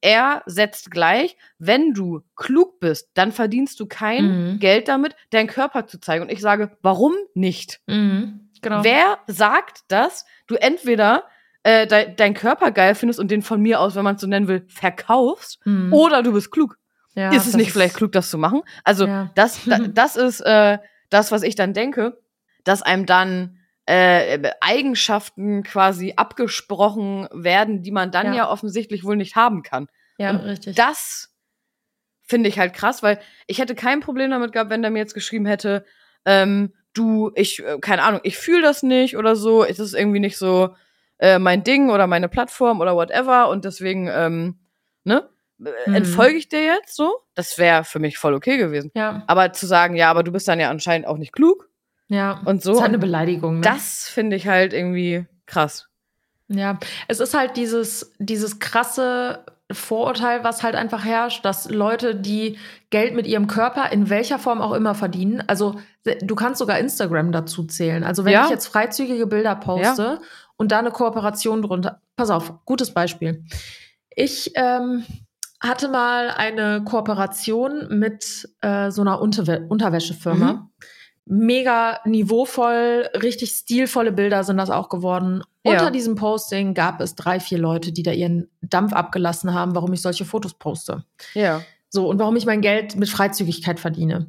[0.04, 4.60] er setzt gleich, wenn du klug bist, dann verdienst du kein Mhm.
[4.60, 6.24] Geld damit, deinen Körper zu zeigen.
[6.26, 7.80] Und ich sage, warum nicht?
[7.88, 8.50] Mhm.
[8.62, 8.84] Genau.
[8.84, 11.24] Wer sagt, dass du entweder
[11.64, 14.28] äh, de deinen Körper geil findest und den von mir aus, wenn man es so
[14.28, 15.94] nennen will, verkaufst, Mhm.
[15.94, 16.78] oder du bist klug.
[17.16, 18.62] Ja, ist es nicht vielleicht klug, das zu machen?
[18.84, 19.32] Also Ja.
[19.36, 22.20] das, da, das ist äh, das, was ich dann denke,
[22.66, 28.34] dass einem dann äh, Eigenschaften quasi abgesprochen werden, die man dann ja.
[28.36, 28.50] Ja.
[28.50, 29.88] offensichtlich wohl nicht haben kann.
[30.18, 30.76] Ja, Und richtig.
[30.76, 31.34] Das
[32.26, 35.14] finde ich halt krass, weil ich hätte kein Problem damit gehabt, wenn der mir jetzt
[35.14, 35.86] geschrieben hätte,
[36.26, 40.20] ähm, du, ich, äh, keine Ahnung, ich fühle das nicht oder so, es ist irgendwie
[40.22, 40.74] nicht so
[41.20, 44.60] äh, mein Ding oder meine Plattform oder whatever und deswegen, ähm,
[45.04, 45.30] ne,
[45.64, 45.96] äh, Mhm.
[45.96, 47.14] entfolge ich dir jetzt so?
[47.36, 48.92] Das wäre für mich voll okay gewesen.
[48.96, 51.70] ja, Aber zu sagen, ja, aber du bist dann ja anscheinend auch nicht klug
[52.14, 52.42] ja.
[52.46, 53.56] und so, Das ist halt eine Beleidigung.
[53.56, 53.62] Ne?
[53.62, 55.88] das finde ich halt irgendwie krass.
[56.48, 62.58] Ja, es ist halt dieses, dieses krasse Vorurteil, was halt einfach herrscht, dass Leute, die
[62.90, 65.80] Geld mit ihrem Körper in welcher Form auch immer verdienen, also
[66.22, 68.04] du kannst sogar Instagram dazu zählen.
[68.04, 68.44] Also wenn Ja.
[68.44, 70.20] ich jetzt freizügige Bilder poste
[70.58, 73.46] und da eine Kooperation drunter, pass auf, gutes Beispiel.
[74.16, 75.06] Ich ähm,
[75.62, 80.54] hatte mal eine Kooperation mit äh, so einer Unterwä Unterwäschefirma.
[80.54, 80.70] Mhm.
[81.26, 85.42] Mega niveauvoll, richtig stilvolle Bilder sind das auch geworden.
[85.66, 85.72] Ja.
[85.74, 89.94] Unter diesem Posting gab es drei, vier Leute, die da ihren Dampf abgelassen haben, warum
[89.94, 91.06] ich solche Fotos poste.
[91.34, 91.62] Ja.
[91.90, 94.28] So, und warum ich mein Geld mit Freizügigkeit verdiene.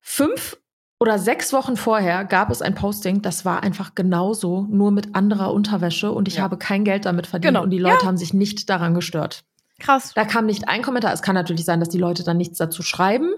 [0.00, 0.56] Fünf
[0.98, 5.52] oder sechs Wochen vorher gab es ein Posting, das war einfach genauso, nur mit anderer
[5.52, 6.42] Unterwäsche und ich Ja.
[6.44, 7.62] habe kein Geld damit verdient Genau.
[7.64, 9.44] und die Leute haben sich nicht daran gestört.
[9.80, 10.12] Krass.
[10.14, 11.12] Da kam nicht ein Kommentar.
[11.12, 13.30] Es kann natürlich sein, dass die Leute dann nichts dazu schreiben,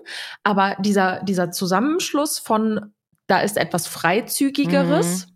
[0.44, 2.92] aber dieser, dieser Zusammenschluss von,
[3.26, 5.26] da ist etwas Freizügigeres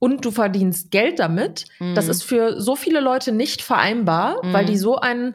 [0.00, 2.10] und du verdienst Geld damit, das Mhm.
[2.10, 4.52] ist für so viele Leute nicht vereinbar, Mhm.
[4.52, 5.34] weil die so ein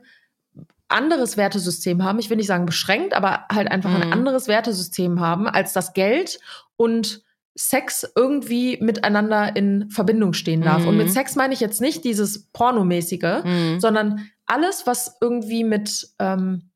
[0.90, 2.20] anderes Wertesystem haben.
[2.20, 3.96] Ich will nicht sagen beschränkt, aber halt einfach Mhm.
[4.02, 6.40] ein anderes Wertesystem haben, als das Geld
[6.76, 7.23] und
[7.56, 10.82] Sex irgendwie miteinander in Verbindung stehen darf.
[10.82, 10.88] Mhm.
[10.88, 13.80] Und mit Sex meine ich jetzt nicht dieses Pornomäßige, Mhm.
[13.80, 16.72] sondern alles, was irgendwie mit, ähm,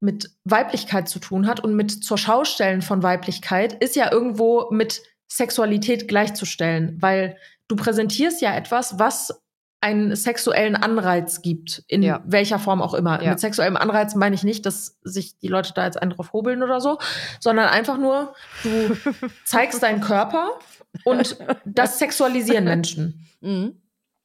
[0.00, 5.02] mit Weiblichkeit zu tun hat und mit zur Schaustellen von Weiblichkeit, ist ja irgendwo mit
[5.30, 7.36] Sexualität gleichzustellen, weil
[7.68, 9.41] du präsentierst ja etwas, was
[9.82, 12.22] einen sexuellen Anreiz gibt, in Ja.
[12.24, 13.22] welcher Form auch immer.
[13.22, 13.30] Ja.
[13.30, 16.62] Mit sexuellem Anreiz meine ich nicht, dass sich die Leute da jetzt einen drauf hobeln
[16.62, 16.98] oder so,
[17.40, 18.68] sondern einfach nur, du
[19.44, 20.50] zeigst deinen Körper
[21.04, 23.26] und das sexualisieren Menschen.
[23.40, 23.76] Mhm.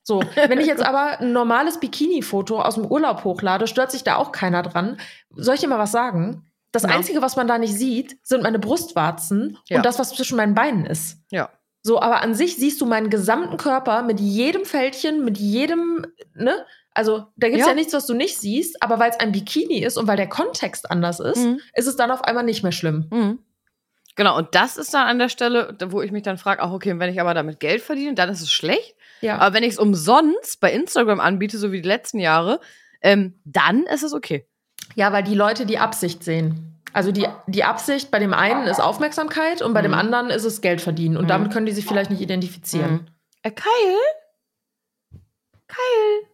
[0.03, 4.15] So, wenn ich jetzt aber ein normales Bikini-Foto aus dem Urlaub hochlade, stört sich da
[4.15, 4.97] auch keiner dran.
[5.35, 6.45] Soll ich dir mal was sagen?
[6.71, 6.89] Das Ja.
[6.89, 10.85] Einzige, was man da nicht sieht, sind meine Brustwarzen und das, was zwischen meinen Beinen
[10.85, 11.17] ist.
[11.29, 11.49] Ja.
[11.87, 16.65] So, aber an sich siehst du meinen gesamten Körper mit jedem Fältchen, mit jedem, ne?
[16.93, 17.69] Also, da gibt's Ja.
[17.69, 17.75] ja.
[17.75, 20.91] nichts, was du nicht siehst, aber weil es ein Bikini ist und weil der Kontext
[20.91, 21.61] anders ist, Mhm.
[21.75, 23.07] ist es dann auf einmal nicht mehr schlimm.
[23.09, 23.39] Mhm.
[24.17, 26.99] Genau, und das ist dann an der Stelle, wo ich mich dann frage, ach okay,
[26.99, 28.95] wenn ich aber damit Geld verdiene, dann ist es schlecht.
[29.21, 29.37] Ja.
[29.37, 32.59] Aber wenn ich es umsonst bei Instagram anbiete, so wie die letzten Jahre,
[33.01, 34.45] ähm, dann ist es okay.
[34.95, 36.76] Ja, weil die Leute die Absicht sehen.
[36.97, 39.97] Also die, die Absicht bei dem einen ist Aufmerksamkeit und bei dem Mhm.
[39.99, 41.15] anderen ist es Geld verdienen.
[41.15, 41.27] Und Mhm.
[41.27, 42.91] damit können die sich vielleicht nicht identifizieren.
[42.91, 43.07] Mhm.
[43.43, 43.99] Äh, Kyle?
[45.67, 46.27] Kyle?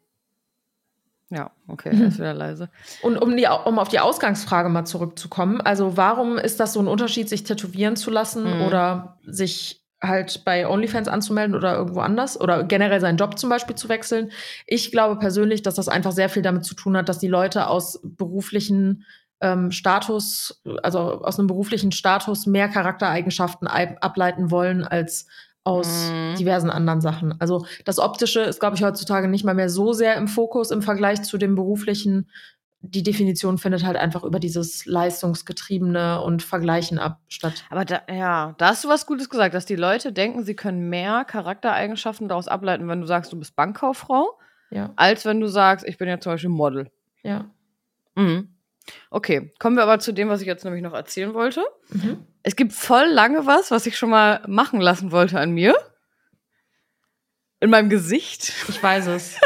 [1.30, 2.04] Ja, okay, er Mhm.
[2.06, 2.70] ist wieder leise.
[3.02, 6.88] Und um, die, um auf die Ausgangsfrage mal zurückzukommen, also warum ist das so ein
[6.88, 8.62] Unterschied, sich tätowieren zu lassen Mhm.
[8.62, 13.76] oder sich halt bei OnlyFans anzumelden oder irgendwo anders oder generell seinen Job zum Beispiel
[13.76, 14.32] zu wechseln?
[14.66, 17.68] Ich glaube persönlich, dass das einfach sehr viel damit zu tun hat, dass die Leute
[17.68, 19.06] aus beruflichen
[19.44, 25.28] ähm, Status, also aus einem beruflichen Status mehr Charaktereigenschaften ei- ableiten wollen als
[25.66, 26.36] aus Mhm.
[26.36, 27.40] diversen anderen Sachen.
[27.40, 30.82] Also das Optische ist, glaube ich, heutzutage nicht mal mehr so sehr im Fokus im
[30.82, 32.30] Vergleich zu dem beruflichen.
[32.82, 37.64] Die Definition findet halt einfach über dieses leistungsgetriebene und Vergleichen ab statt.
[37.70, 40.90] Aber da, ja, da hast du was Gutes gesagt, dass die Leute denken, sie können
[40.90, 44.38] mehr Charaktereigenschaften daraus ableiten, wenn du sagst, du bist Bankkauffrau,
[44.70, 46.92] Ja, als wenn du sagst, ich bin ja zum Beispiel Model.
[47.24, 47.46] ja.
[48.16, 48.50] Mhm.
[49.10, 51.64] Okay, kommen wir aber zu dem, was ich jetzt nämlich noch erzählen wollte.
[51.90, 52.26] Mhm.
[52.44, 55.76] Es gibt voll lange was, was ich schon mal machen lassen wollte an mir.
[57.60, 58.52] In meinem Gesicht.
[58.68, 59.40] Ich weiß es.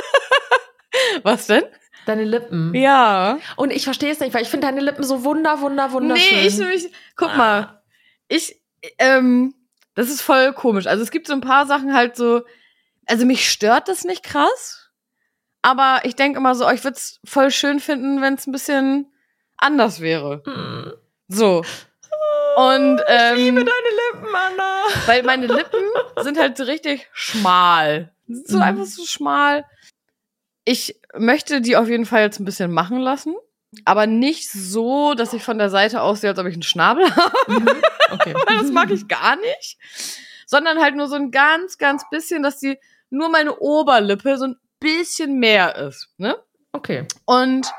[1.24, 1.64] Was denn?
[2.08, 2.74] Deine Lippen.
[2.74, 3.38] Ja.
[3.58, 6.38] Und ich verstehe es nicht, weil ich finde deine Lippen so wunder, wunder, wunderschön.
[6.38, 7.84] Nee, ich nämlich, guck mal.
[8.28, 8.60] Ich,
[8.98, 9.54] ähm,
[9.94, 10.88] das ist voll komisch.
[10.88, 12.44] Also es gibt so ein paar Sachen halt so,
[13.06, 14.90] also mich stört das nicht krass,
[15.62, 18.52] aber ich denke immer so, oh, ich würde es voll schön finden, wenn es ein
[18.52, 19.12] bisschen
[19.58, 20.38] anders wäre.
[20.46, 20.94] Mm.
[21.28, 21.64] So.
[22.56, 24.74] Und, ähm, ich liebe deine Lippen, Anna.
[25.06, 25.84] Weil meine Lippen
[26.22, 28.12] sind halt so richtig schmal.
[28.28, 28.64] So Mhm.
[28.64, 29.64] einfach so schmal.
[30.66, 33.36] Ich möchte die auf jeden Fall jetzt ein bisschen machen lassen.
[33.86, 37.34] Aber nicht so, dass ich von der Seite aussehe, als ob ich einen Schnabel habe.
[37.48, 37.70] Mhm.
[38.12, 38.34] Okay.
[38.34, 39.78] Weil das mag ich gar nicht.
[40.48, 44.58] Sondern halt nur so ein ganz, ganz bisschen, dass die nur meine Oberlippe so ein
[44.80, 46.10] bisschen mehr ist.
[46.18, 46.36] Ne?
[46.72, 47.06] Okay.
[47.26, 47.72] Und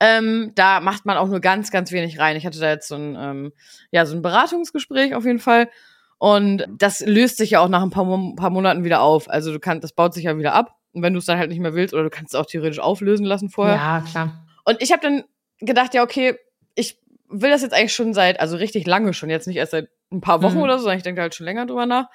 [0.00, 2.36] ähm, da macht man auch nur ganz, ganz wenig rein.
[2.36, 3.52] Ich hatte da jetzt so ein, ähm,
[3.90, 5.68] ja, so ein Beratungsgespräch auf jeden Fall.
[6.18, 9.28] Und das löst sich ja auch nach ein paar, Mo- paar Monaten wieder auf.
[9.28, 10.76] Also du kannst, das baut sich ja wieder ab.
[10.92, 12.78] Und wenn du es dann halt nicht mehr willst, oder du kannst es auch theoretisch
[12.78, 13.74] auflösen lassen vorher.
[13.76, 14.46] Ja, klar.
[14.64, 15.24] Und ich habe dann
[15.58, 16.36] gedacht, ja, okay,
[16.76, 16.98] ich
[17.28, 20.20] will das jetzt eigentlich schon seit, also richtig lange schon, jetzt nicht erst seit ein
[20.20, 20.62] paar Wochen Mhm.
[20.62, 22.06] oder so, sondern ich denke halt schon länger drüber nach.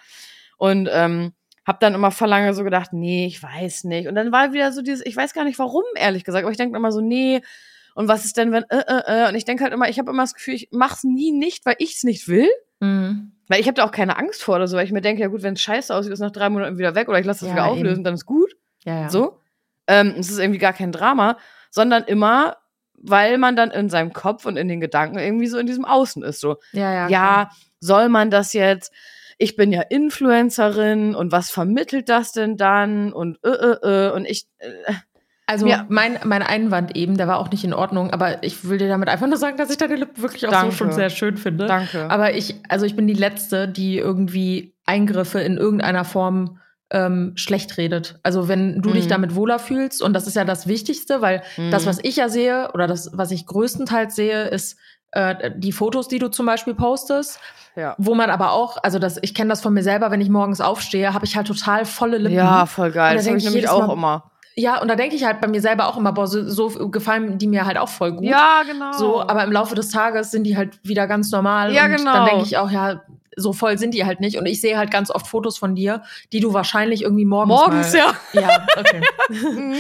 [0.58, 1.34] Und ähm,
[1.70, 4.08] habe dann immer vor lange so gedacht, nee, ich weiß nicht.
[4.08, 6.58] Und dann war wieder so dieses, ich weiß gar nicht warum, ehrlich gesagt, aber ich
[6.58, 7.42] denke immer so, nee,
[7.94, 9.30] und was ist denn, wenn, äh, äh, äh.
[9.30, 11.76] Und ich denke halt immer, ich habe immer das Gefühl, ich mach's nie nicht, weil
[11.78, 12.50] ich's nicht will.
[12.80, 13.34] Mhm.
[13.48, 15.28] Weil ich habe da auch keine Angst vor oder so, weil ich mir denke, ja
[15.28, 17.50] gut, wenn es scheiße aussieht, ist nach drei Monaten wieder weg oder ich lasse das
[17.50, 18.04] Ja, wieder auflösen, eben.
[18.04, 18.56] dann ist gut.
[18.84, 19.10] Ja, ja.
[19.10, 19.40] So.
[19.88, 21.38] Ähm, es ist irgendwie gar kein Drama,
[21.70, 22.58] sondern immer,
[22.94, 26.24] weil man dann in seinem Kopf und in den Gedanken irgendwie so in diesem Außen
[26.24, 26.40] ist.
[26.40, 27.08] So, Ja, ja.
[27.10, 28.92] ja, soll man das jetzt?
[29.40, 33.12] Ich bin ja Influencerin und was vermittelt das denn dann?
[33.14, 34.70] Und äh, äh, äh, und ich, äh,
[35.48, 35.86] Also Ja.
[35.90, 39.10] mein, mein Einwand eben, der war auch nicht in Ordnung, aber ich will dir damit
[39.10, 40.72] einfach nur sagen, dass ich deine Lippen wirklich auch Danke.
[40.72, 41.66] so schon sehr schön finde.
[41.66, 42.10] danke.
[42.12, 46.60] Aber ich, also ich bin die Letzte, die irgendwie Eingriffe in irgendeiner Form
[46.92, 48.20] ähm, schlecht redet.
[48.24, 49.10] Also wenn du dich Mhm.
[49.10, 51.90] damit wohler fühlst, und das ist ja das Wichtigste, weil das, Mhm.
[51.90, 54.78] was ich ja sehe, oder das, was ich größtenteils sehe, ist
[55.12, 57.40] äh, die Fotos, die du zum Beispiel postest,
[57.76, 57.96] ja.
[57.98, 60.62] wo man aber auch, also das, ich kenne das von mir selber, wenn ich morgens
[60.62, 62.36] aufstehe, habe ich halt total volle Lippen.
[62.36, 63.12] ja, voll geil.
[63.12, 64.32] da Das habe denk ich ich nämlich auch Mal- immer.
[64.56, 67.38] Ja, und da denke ich halt bei mir selber auch immer, boah, so, so gefallen
[67.38, 68.26] die mir halt auch voll gut.
[68.26, 68.92] Ja, genau.
[68.92, 71.72] So, aber im Laufe des Tages sind die halt wieder ganz normal.
[71.74, 72.12] Ja, und genau.
[72.12, 73.02] dann denke ich auch, ja,
[73.38, 74.38] so voll sind die halt nicht.
[74.38, 77.56] Und ich sehe halt ganz oft Fotos von dir, die du wahrscheinlich irgendwie morgens.
[77.58, 78.42] morgens, mal, ja.
[78.42, 79.02] Ja, okay.
[79.30, 79.76] Mhm.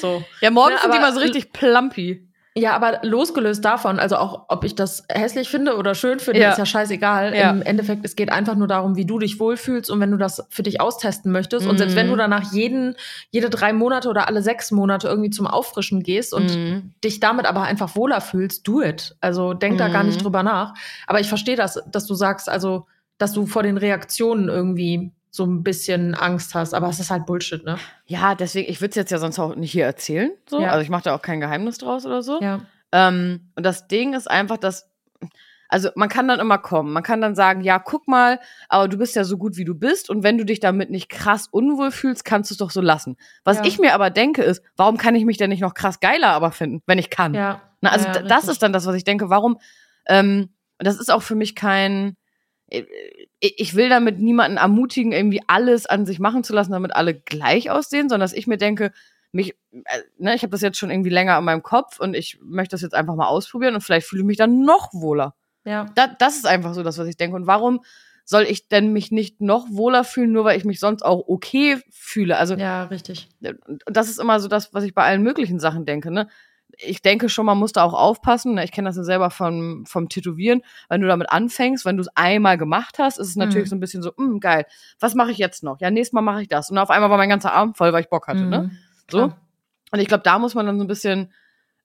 [0.00, 0.22] so.
[0.40, 2.24] Ja, morgens Ja, sind die mal so richtig plumpy.
[2.56, 6.50] Ja, aber losgelöst davon, also auch, ob ich das hässlich finde oder schön finde, Ja.
[6.50, 7.32] ist ja scheißegal.
[7.36, 7.50] Ja.
[7.50, 10.44] Im Endeffekt, es geht einfach nur darum, wie du dich wohlfühlst und wenn du das
[10.50, 11.68] für dich austesten möchtest.
[11.68, 12.10] Und selbst wenn Mhm.
[12.10, 12.96] du danach jeden,
[13.30, 16.92] jede drei Monate oder alle sechs Monate irgendwie zum Auffrischen gehst und Mhm.
[17.04, 19.16] dich damit aber einfach wohler fühlst, do it.
[19.20, 20.22] Also denk da gar nicht Mhm.
[20.24, 20.74] drüber nach.
[21.06, 22.86] Aber ich verstehe das, dass du sagst, also,
[23.18, 26.74] dass du vor den Reaktionen irgendwie so ein bisschen Angst hast.
[26.74, 27.78] Aber es ist halt Bullshit, ne?
[28.06, 30.32] Ja, deswegen, ich würde es jetzt ja sonst auch nicht hier erzählen.
[30.48, 30.60] So.
[30.60, 30.70] Ja.
[30.70, 32.40] Also ich mache da auch kein Geheimnis draus oder so.
[32.40, 32.60] Ja.
[32.92, 34.90] Ähm, und das Ding ist einfach, dass,
[35.68, 36.92] also man kann dann immer kommen.
[36.92, 39.76] Man kann dann sagen, ja, guck mal, aber du bist ja so gut, wie du
[39.76, 40.10] bist.
[40.10, 43.16] Und wenn du dich damit nicht krass unwohl fühlst, kannst du es doch so lassen.
[43.44, 43.64] Was Ja.
[43.66, 46.50] ich mir aber denke, ist, warum kann ich mich denn nicht noch krass geiler aber
[46.50, 47.34] finden, wenn ich kann?
[47.34, 47.62] Ja.
[47.82, 49.30] Na, also das ist dann das, was ich denke.
[49.30, 49.58] Warum?
[50.06, 52.16] Ähm, und das ist auch für mich kein.
[53.40, 57.70] Ich will damit niemanden ermutigen, irgendwie alles an sich machen zu lassen, damit alle gleich
[57.70, 58.92] aussehen, sondern dass ich mir denke,
[59.32, 62.38] mich, äh, ne, ich habe das jetzt schon irgendwie länger in meinem Kopf und ich
[62.42, 65.34] möchte das jetzt einfach mal ausprobieren und vielleicht fühle ich mich dann noch wohler.
[65.64, 65.86] Ja.
[65.94, 67.36] Da, das ist einfach so das, was ich denke.
[67.36, 67.80] Und warum
[68.24, 71.78] soll ich denn mich nicht noch wohler fühlen, nur weil ich mich sonst auch okay
[71.90, 72.36] fühle?
[72.38, 73.28] Also Ja, richtig.
[73.86, 76.10] das ist immer so das, was ich bei allen möglichen Sachen denke.
[76.10, 76.28] Ne?
[76.82, 78.54] Ich denke schon, man muss da auch aufpassen.
[78.54, 78.64] ne?
[78.64, 80.62] Ich kenne das ja selber vom, vom Tätowieren.
[80.88, 83.70] Wenn du damit anfängst, wenn du es einmal gemacht hast, ist es natürlich Mhm.
[83.70, 84.64] so ein bisschen so, "Hm, geil,
[84.98, 85.80] was mache ich jetzt noch?
[85.80, 86.70] Ja, nächstes Mal mache ich das.
[86.70, 88.44] Und auf einmal war mein ganzer Arm voll, weil ich Bock hatte.
[88.44, 88.58] Ne?
[88.62, 88.70] Mhm.
[89.10, 89.18] So.
[89.18, 89.36] Klar.
[89.92, 91.32] Und ich glaube, da muss man dann so ein bisschen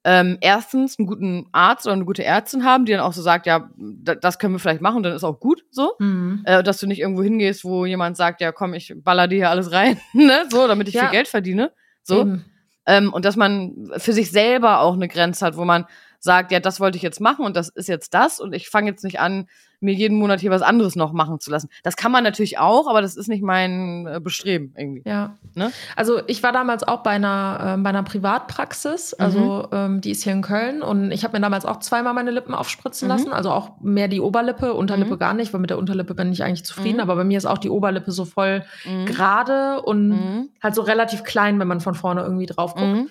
[0.08, 3.48] ähm, erstens einen guten Arzt oder eine gute Ärztin haben, die dann auch so sagt,
[3.48, 5.94] ja, da- das können wir vielleicht machen, dann ist auch gut so.
[5.98, 6.44] Mhm.
[6.46, 9.50] Äh, dass du nicht irgendwo hingehst, wo jemand sagt, ja komm, ich baller dir hier
[9.50, 10.46] alles rein, ne?
[10.52, 11.02] So, damit ich Ja.
[11.06, 11.72] viel Geld verdiene.
[12.04, 12.22] So.
[12.22, 12.46] Eben.
[12.88, 15.86] Ähm, und dass man für sich selber auch eine Grenze hat, wo man
[16.20, 18.90] sagt, ja, das wollte ich jetzt machen und das ist jetzt das und ich fange
[18.90, 19.48] jetzt nicht an,
[19.86, 21.70] mir jeden Monat hier was anderes noch machen zu lassen.
[21.84, 25.04] Das kann man natürlich auch, aber das ist nicht mein äh, Bestreben irgendwie.
[25.06, 25.38] Ja.
[25.54, 25.72] Ne?
[25.96, 30.24] Also ich war damals auch bei einer, ähm, bei einer Privatpraxis, also ähm, die ist
[30.24, 33.14] hier in Köln und ich habe mir damals auch zweimal meine Lippen aufspritzen Mhm.
[33.14, 35.20] lassen, also auch mehr die Oberlippe, Unterlippe Mhm.
[35.20, 37.02] gar nicht, weil mit der Unterlippe bin ich eigentlich zufrieden, Mhm.
[37.04, 39.06] aber bei mir ist auch die Oberlippe so voll Mhm.
[39.06, 40.50] gerade und Mhm.
[40.62, 43.10] halt so relativ klein, wenn man von vorne irgendwie drauf guckt.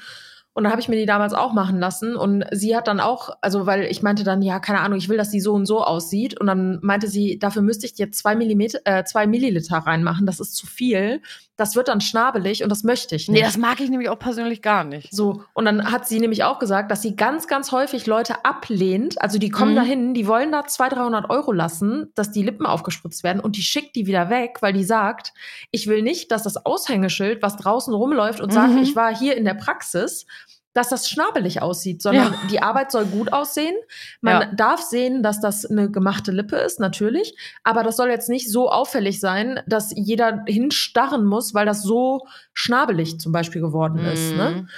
[0.54, 2.14] Und da habe ich mir die damals auch machen lassen.
[2.14, 5.16] Und sie hat dann auch, also weil ich meinte dann, ja, keine Ahnung, ich will,
[5.16, 6.40] dass die so und so aussieht.
[6.40, 10.26] Und dann meinte sie, dafür müsste ich dir zwei, Millimeter, äh, zwei Milliliter reinmachen.
[10.26, 11.20] Das ist zu viel.
[11.56, 13.38] Das wird dann schnabelig und das möchte ich nicht.
[13.40, 15.14] Nee, das mag ich nämlich auch persönlich gar nicht.
[15.14, 19.20] So, und dann hat sie nämlich auch gesagt, dass sie ganz, ganz häufig Leute ablehnt.
[19.22, 19.76] Also die kommen Mhm.
[19.76, 23.62] dahin, die wollen da 200, 300 Euro lassen, dass die Lippen aufgespritzt werden und die
[23.62, 25.32] schickt die wieder weg, weil die sagt,
[25.70, 28.78] ich will nicht, dass das Aushängeschild, was draußen rumläuft und sagt, Mhm.
[28.82, 30.26] ich war hier in der Praxis,
[30.74, 32.38] dass das schnabelig aussieht, sondern Ja.
[32.50, 33.74] die Arbeit soll gut aussehen.
[34.20, 34.52] Man Ja.
[34.54, 37.36] darf sehen, dass das eine gemachte Lippe ist, natürlich.
[37.62, 42.26] Aber das soll jetzt nicht so auffällig sein, dass jeder hinstarren muss, weil das so
[42.52, 44.34] schnabelig zum Beispiel geworden ist.
[44.36, 44.50] Ne?
[44.50, 44.68] Mhm.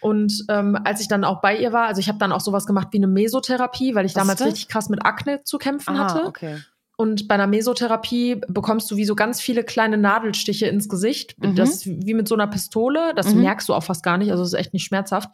[0.00, 2.66] Und ähm, als ich dann auch bei ihr war, also ich habe dann auch sowas
[2.66, 6.08] gemacht wie eine Mesotherapie, weil ich Was damals richtig krass mit Akne zu kämpfen Ah,
[6.14, 6.26] hatte.
[6.26, 6.58] okay.
[6.96, 11.34] Und bei einer Mesotherapie bekommst du wie so ganz viele kleine Nadelstiche ins Gesicht.
[11.42, 11.56] Mhm.
[11.56, 13.12] Das ist wie mit so einer Pistole.
[13.16, 13.42] Das Mhm.
[13.42, 14.30] merkst du auch fast gar nicht.
[14.30, 15.30] Also es ist echt nicht schmerzhaft.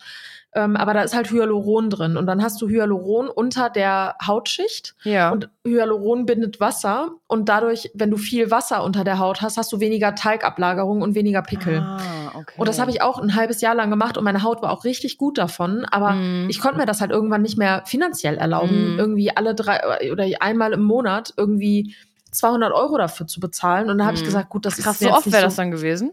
[0.52, 2.16] Ähm, aber da ist halt Hyaluron drin.
[2.16, 4.96] Und dann hast du Hyaluron unter der Hautschicht.
[5.04, 5.30] Ja.
[5.30, 7.10] Und Hyaluron bindet Wasser.
[7.28, 11.14] Und dadurch, wenn du viel Wasser unter der Haut hast, hast du weniger Talgablagerung und
[11.14, 11.78] weniger Pickel.
[11.78, 12.54] Ah, okay.
[12.56, 14.82] Und das habe ich auch ein halbes Jahr lang gemacht und meine Haut war auch
[14.84, 15.84] richtig gut davon.
[15.84, 16.48] Aber Mhm.
[16.50, 18.98] ich konnte mir das halt irgendwann nicht mehr finanziell erlauben, Mhm.
[18.98, 21.94] irgendwie alle drei oder einmal im Monat irgendwie
[22.32, 23.88] 200 Euro dafür zu bezahlen.
[23.88, 24.26] Und dann habe ich Mhm.
[24.26, 26.10] gesagt, gut, das Krass, ist so oft wäre so das dann gewesen?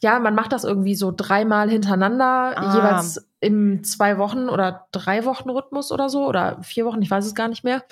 [0.00, 2.76] ja, man macht das irgendwie so dreimal hintereinander, Ah.
[2.76, 7.24] jeweils im zwei Wochen oder drei Wochen Rhythmus oder so oder vier Wochen, ich weiß
[7.26, 7.82] es gar nicht mehr.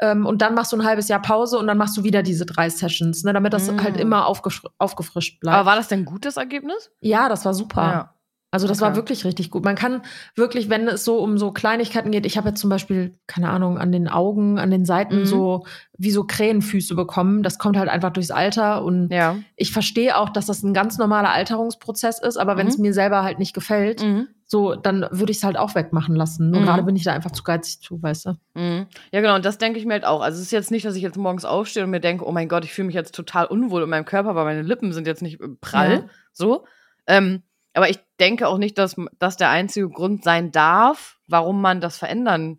[0.00, 2.46] Ähm, und dann machst du ein halbes Jahr Pause und dann machst du wieder diese
[2.46, 3.80] drei Sessions, ne, damit das Mm.
[3.82, 5.56] halt immer aufgefr aufgefrischt bleibt.
[5.56, 6.90] Aber war das denn gut, das Ergebnis?
[7.00, 7.82] ja, das war super.
[7.82, 8.14] Ja.
[8.50, 8.86] Also das Okay.
[8.90, 9.62] war wirklich richtig gut.
[9.62, 10.00] Man kann
[10.34, 13.76] wirklich, wenn es so um so Kleinigkeiten geht, ich habe jetzt zum Beispiel, keine Ahnung,
[13.76, 15.26] an den Augen, an den Seiten Mhm.
[15.26, 15.66] so
[15.98, 17.42] wie so Krähenfüße bekommen.
[17.42, 19.36] Das kommt halt einfach durchs Alter und Ja.
[19.56, 22.72] ich verstehe auch, dass das ein ganz normaler Alterungsprozess ist, aber wenn Mhm.
[22.72, 24.28] es mir selber halt nicht gefällt, Mhm.
[24.50, 26.48] So, dann würde ich es halt auch wegmachen lassen.
[26.50, 26.64] Nur Mhm.
[26.64, 28.30] gerade bin ich da einfach zu geizig zu, weißt du?
[28.54, 28.86] Mhm.
[29.12, 30.22] Ja, genau, und das denke ich mir halt auch.
[30.22, 32.48] Also es ist jetzt nicht, dass ich jetzt morgens aufstehe und mir denke, oh mein
[32.48, 35.20] Gott, ich fühle mich jetzt total unwohl in meinem Körper, weil meine Lippen sind jetzt
[35.20, 35.92] nicht äh, prall.
[35.92, 36.04] Ja.
[36.32, 36.64] So.
[37.06, 37.42] Ähm,
[37.74, 41.98] aber ich denke auch nicht, dass das der einzige Grund sein darf, warum man das
[41.98, 42.58] verändern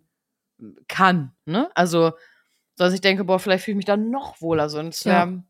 [0.86, 1.32] kann.
[1.44, 1.68] Ne?
[1.74, 2.10] Also,
[2.76, 4.68] so dass ich denke, boah, vielleicht fühle ich mich dann noch wohler.
[4.68, 5.42] So, und es wäre Ja.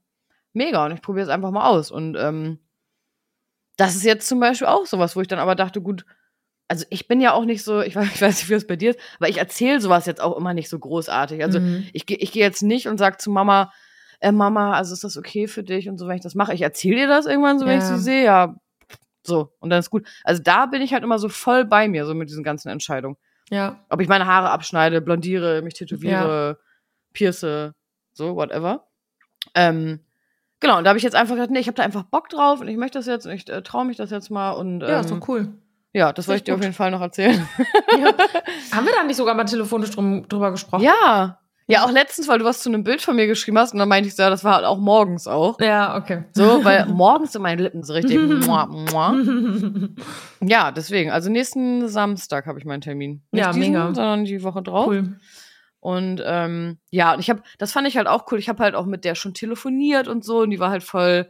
[0.54, 0.86] mega.
[0.86, 1.90] Und ich probiere es einfach mal aus.
[1.90, 2.58] Und ähm,
[3.76, 6.04] das ist jetzt zum Beispiel auch sowas, wo ich dann aber dachte, gut,
[6.70, 8.76] also ich bin ja auch nicht so, ich weiß, ich weiß nicht, wie es bei
[8.76, 11.42] dir ist, aber ich erzähle sowas jetzt auch immer nicht so großartig.
[11.42, 11.84] Also Mhm.
[11.92, 13.72] ich, ich gehe jetzt nicht und sag zu Mama,
[14.20, 16.54] äh, Mama, also ist das okay für dich und so, wenn ich das mache.
[16.54, 17.96] Ich erzähle dir das irgendwann so, wenn ich Ja.
[17.96, 18.54] sie sehe, ja,
[19.22, 20.06] so, und dann ist gut.
[20.24, 23.16] Also da bin ich halt immer so voll bei mir, so mit diesen ganzen Entscheidungen.
[23.50, 23.84] ja.
[23.90, 26.58] Ob ich meine Haare abschneide, blondiere, mich tätowiere,
[27.12, 27.72] pierce,
[28.12, 28.86] so, whatever.
[29.54, 30.00] Ähm,
[30.60, 32.60] genau, und da habe ich jetzt einfach gesagt, nee, ich habe da einfach Bock drauf
[32.60, 34.88] und ich möchte das jetzt und ich äh, traue mich das jetzt mal und ähm,
[34.88, 35.48] Ja, ist doch cool.
[35.92, 36.64] Ja, das wollte ich dir auf gut.
[36.64, 37.46] jeden Fall noch erzählen.
[37.98, 38.06] Ja.
[38.72, 40.82] Haben wir da nicht sogar mal telefonisch drum, drüber gesprochen?
[40.84, 41.36] Ja.
[41.66, 43.88] Ja, auch letztens, weil du was zu einem Bild von mir geschrieben hast und dann
[43.88, 45.60] meinte ich so, ja, das war halt auch morgens auch.
[45.60, 46.24] Ja, okay.
[46.32, 48.18] So, weil morgens sind meine Lippen so richtig.
[48.46, 49.14] mua, mua.
[50.40, 51.12] Ja, deswegen.
[51.12, 53.22] Also nächsten Samstag habe ich meinen Termin.
[53.30, 53.84] Nicht Ja, diesen, mega.
[53.94, 54.88] sondern die Woche drauf.
[54.88, 55.16] cool.
[55.78, 58.38] Und ähm, ja, und ich habe, das fand ich halt auch cool.
[58.40, 61.28] Ich habe halt auch mit der schon telefoniert und so, und die war halt voll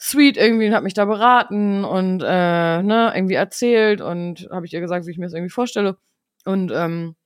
[0.00, 4.72] sweet irgendwie und hat mich da beraten und äh, ne, irgendwie erzählt und habe ich
[4.72, 5.96] ihr gesagt, wie ich mir das irgendwie vorstelle.
[6.44, 7.16] Und ähm,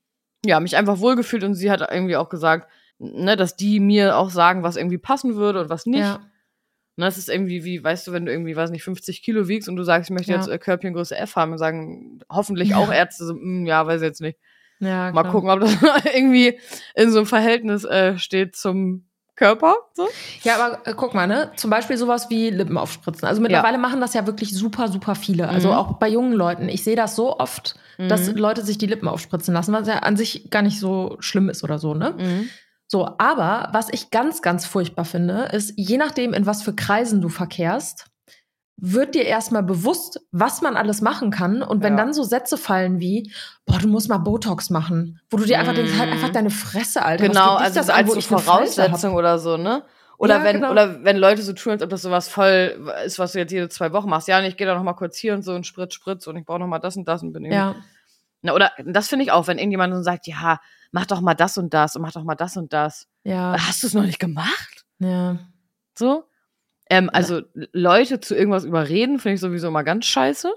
[0.45, 4.31] ja, mich einfach wohlgefühlt und sie hat irgendwie auch gesagt, ne, dass die mir auch
[4.31, 6.01] sagen, was irgendwie passen würde und was nicht.
[6.01, 6.21] Ja.
[6.97, 9.69] Ne, das ist irgendwie wie, weißt du, wenn du irgendwie, weiß nicht, 50 Kilo wiegst
[9.69, 10.39] und du sagst, ich möchte Ja.
[10.39, 14.07] jetzt äh, Körbchengröße F haben und sagen hoffentlich auch Ärzte so, "Mm, ja, weiß ich
[14.07, 14.39] jetzt nicht.
[14.81, 15.31] ja Mal klar.
[15.33, 15.71] gucken, ob das
[16.15, 16.59] irgendwie
[16.95, 19.07] in so einem Verhältnis äh, steht zum
[19.37, 19.75] Körper.
[19.95, 20.09] So.
[20.43, 21.53] Ja, aber äh, guck mal, ne?
[21.57, 23.27] Zum Beispiel sowas wie Lippen aufspritzen.
[23.27, 25.49] Also mittlerweile machen das ja wirklich super, super viele.
[25.49, 25.75] Also Mhm.
[25.75, 26.69] auch bei jungen Leuten.
[26.69, 28.37] Ich sehe das so oft, dass Mhm.
[28.37, 31.65] Leute sich die Lippen aufspritzen lassen, was ja an sich gar nicht so schlimm ist
[31.65, 32.15] oder so, ne?
[32.19, 32.49] Mhm.
[32.89, 37.23] So, aber was ich ganz, ganz furchtbar finde, ist, je nachdem, in was für Kreisen
[37.23, 38.07] du verkehrst,
[38.85, 41.63] wird dir erstmal bewusst, was man alles machen kann.
[41.63, 42.03] Und wenn Ja.
[42.03, 43.33] dann so Sätze fallen wie,
[43.65, 46.15] boah, du musst mal Botox machen, wo du dir einfach denkst, halt Mhm.
[46.17, 47.29] einfach deine Fresse, Alter.
[47.29, 49.85] Genau, also das als so Voraussetzung oder so, ne?
[50.19, 50.73] Oder Ja, wenn genau.
[50.73, 53.69] oder wenn Leute so tun, als ob das sowas voll ist, was du jetzt jede
[53.69, 54.27] zwei Wochen machst.
[54.27, 56.37] Ja, und ich gehe da noch mal kurz hier und so und spritz, spritz und
[56.37, 57.57] ich brauche noch mal das und das und bin irgendwie.
[57.57, 57.75] Ja,
[58.43, 61.57] Na, oder das finde ich auch, wenn irgendjemand so sagt, ja, mach doch mal das
[61.57, 63.07] und das und mach doch mal das und das.
[63.23, 64.85] ja, Hast du es noch nicht gemacht?
[64.99, 65.39] ja.
[65.97, 66.25] So?
[66.91, 67.43] Ähm, also
[67.73, 70.53] Leute zu irgendwas überreden, finde ich sowieso immer ganz scheiße.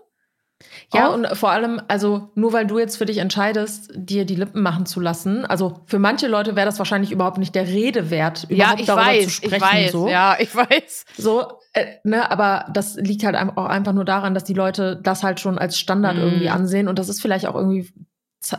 [0.94, 1.14] Ja, Auch?
[1.16, 4.86] und vor allem, also nur weil du jetzt für dich entscheidest, dir die Lippen machen
[4.86, 8.56] zu lassen, also für manche Leute wäre das wahrscheinlich überhaupt nicht der Rede wert, Ja,
[8.68, 9.56] überhaupt ich darüber weiß, zu sprechen.
[9.56, 10.08] ich weiß, so.
[10.08, 11.06] ja, ich weiß.
[11.18, 15.24] So, äh, ne, aber das liegt halt auch einfach nur daran, dass die Leute das
[15.24, 16.24] halt schon als Standard Mhm.
[16.24, 17.92] irgendwie ansehen und das ist vielleicht auch irgendwie,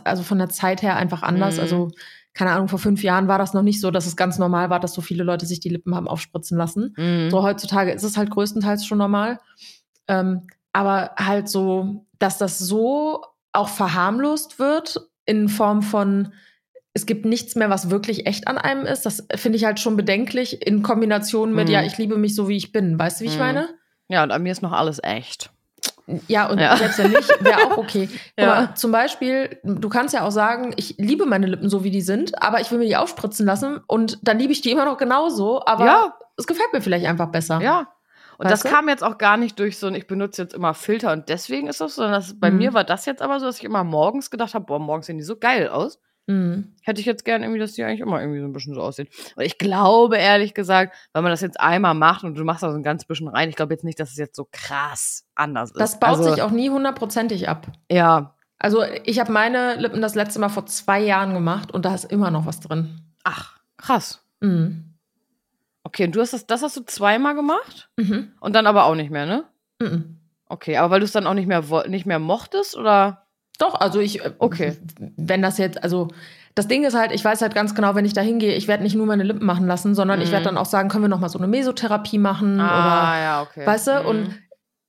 [0.03, 1.55] also von der Zeit her einfach anders.
[1.55, 1.61] Mhm.
[1.61, 1.91] Also,
[2.37, 4.79] keine Ahnung, vor fünf Jahren war das noch nicht so, dass es ganz normal war,
[4.79, 6.93] dass so viele Leute sich die Lippen haben aufspritzen lassen.
[6.95, 7.31] Mhm.
[7.31, 9.39] So heutzutage ist es halt größtenteils schon normal.
[10.07, 13.23] Ähm, aber halt so, dass das so
[13.53, 16.31] auch verharmlost wird in Form von,
[16.93, 19.05] es gibt nichts mehr, was wirklich echt an einem ist.
[19.07, 21.73] Das finde ich halt schon bedenklich in Kombination mit, Mhm.
[21.73, 22.97] ja, ich liebe mich so, wie ich bin.
[22.99, 23.39] Weißt du, wie ich Mhm.
[23.39, 23.69] meine?
[24.09, 25.51] Ja, und an mir ist noch alles echt.
[26.27, 26.77] Ja, und Ja.
[26.77, 28.09] selbst wenn nicht, wäre auch okay.
[28.39, 28.45] Ja.
[28.47, 32.01] mal, zum Beispiel, du kannst ja auch sagen, ich liebe meine Lippen so, wie die
[32.01, 34.97] sind, aber ich will mir die aufspritzen lassen und dann liebe ich die immer noch
[34.97, 36.13] genauso, aber Ja.
[36.37, 37.59] es gefällt mir vielleicht einfach besser.
[37.61, 37.89] Ja.
[38.37, 38.75] Und Weißt das du?
[38.75, 41.67] kam jetzt auch gar nicht durch so ein, ich benutze jetzt immer Filter und deswegen
[41.67, 42.57] ist das so, sondern das, bei Mhm.
[42.57, 45.17] mir war das jetzt aber so, dass ich immer morgens gedacht habe, boah, morgens sehen
[45.17, 45.99] die so geil aus.
[46.27, 46.73] Mhm.
[46.83, 49.07] Hätte ich jetzt gern irgendwie, dass die eigentlich immer irgendwie so ein bisschen so aussehen.
[49.35, 52.69] Und ich glaube, ehrlich gesagt, wenn man das jetzt einmal macht und du machst da
[52.69, 55.71] so ein ganz bisschen rein, ich glaube jetzt nicht, dass es jetzt so krass anders
[55.71, 55.79] ist.
[55.79, 57.67] Das baut also, sich auch nie hundertprozentig ab.
[57.89, 58.35] Ja.
[58.59, 62.05] Also ich habe meine Lippen das letzte Mal vor zwei Jahren gemacht und da ist
[62.05, 63.01] immer noch was drin.
[63.23, 64.23] Ach, krass.
[64.41, 64.95] Mhm.
[65.83, 67.89] Okay, und du hast das, das hast du zweimal gemacht?
[67.95, 68.33] Mhm.
[68.41, 69.45] Und dann aber auch nicht mehr, ne?
[69.79, 70.17] Mhm.
[70.49, 73.26] Okay, aber weil du es dann auch nicht mehr, nicht mehr mochtest, oder?
[73.59, 74.77] Doch, also ich, äh, Okay.
[75.17, 76.09] wenn das jetzt, also
[76.55, 78.83] das Ding ist halt, ich weiß halt ganz genau, wenn ich da hingehe, ich werde
[78.83, 80.33] nicht nur meine Lippen machen lassen, sondern ich Mhm.
[80.33, 83.61] werde dann auch sagen, können wir noch mal so eine Mesotherapie machen Ah, ja, okay.
[83.61, 84.05] oder, weißt du, Mhm.
[84.05, 84.29] und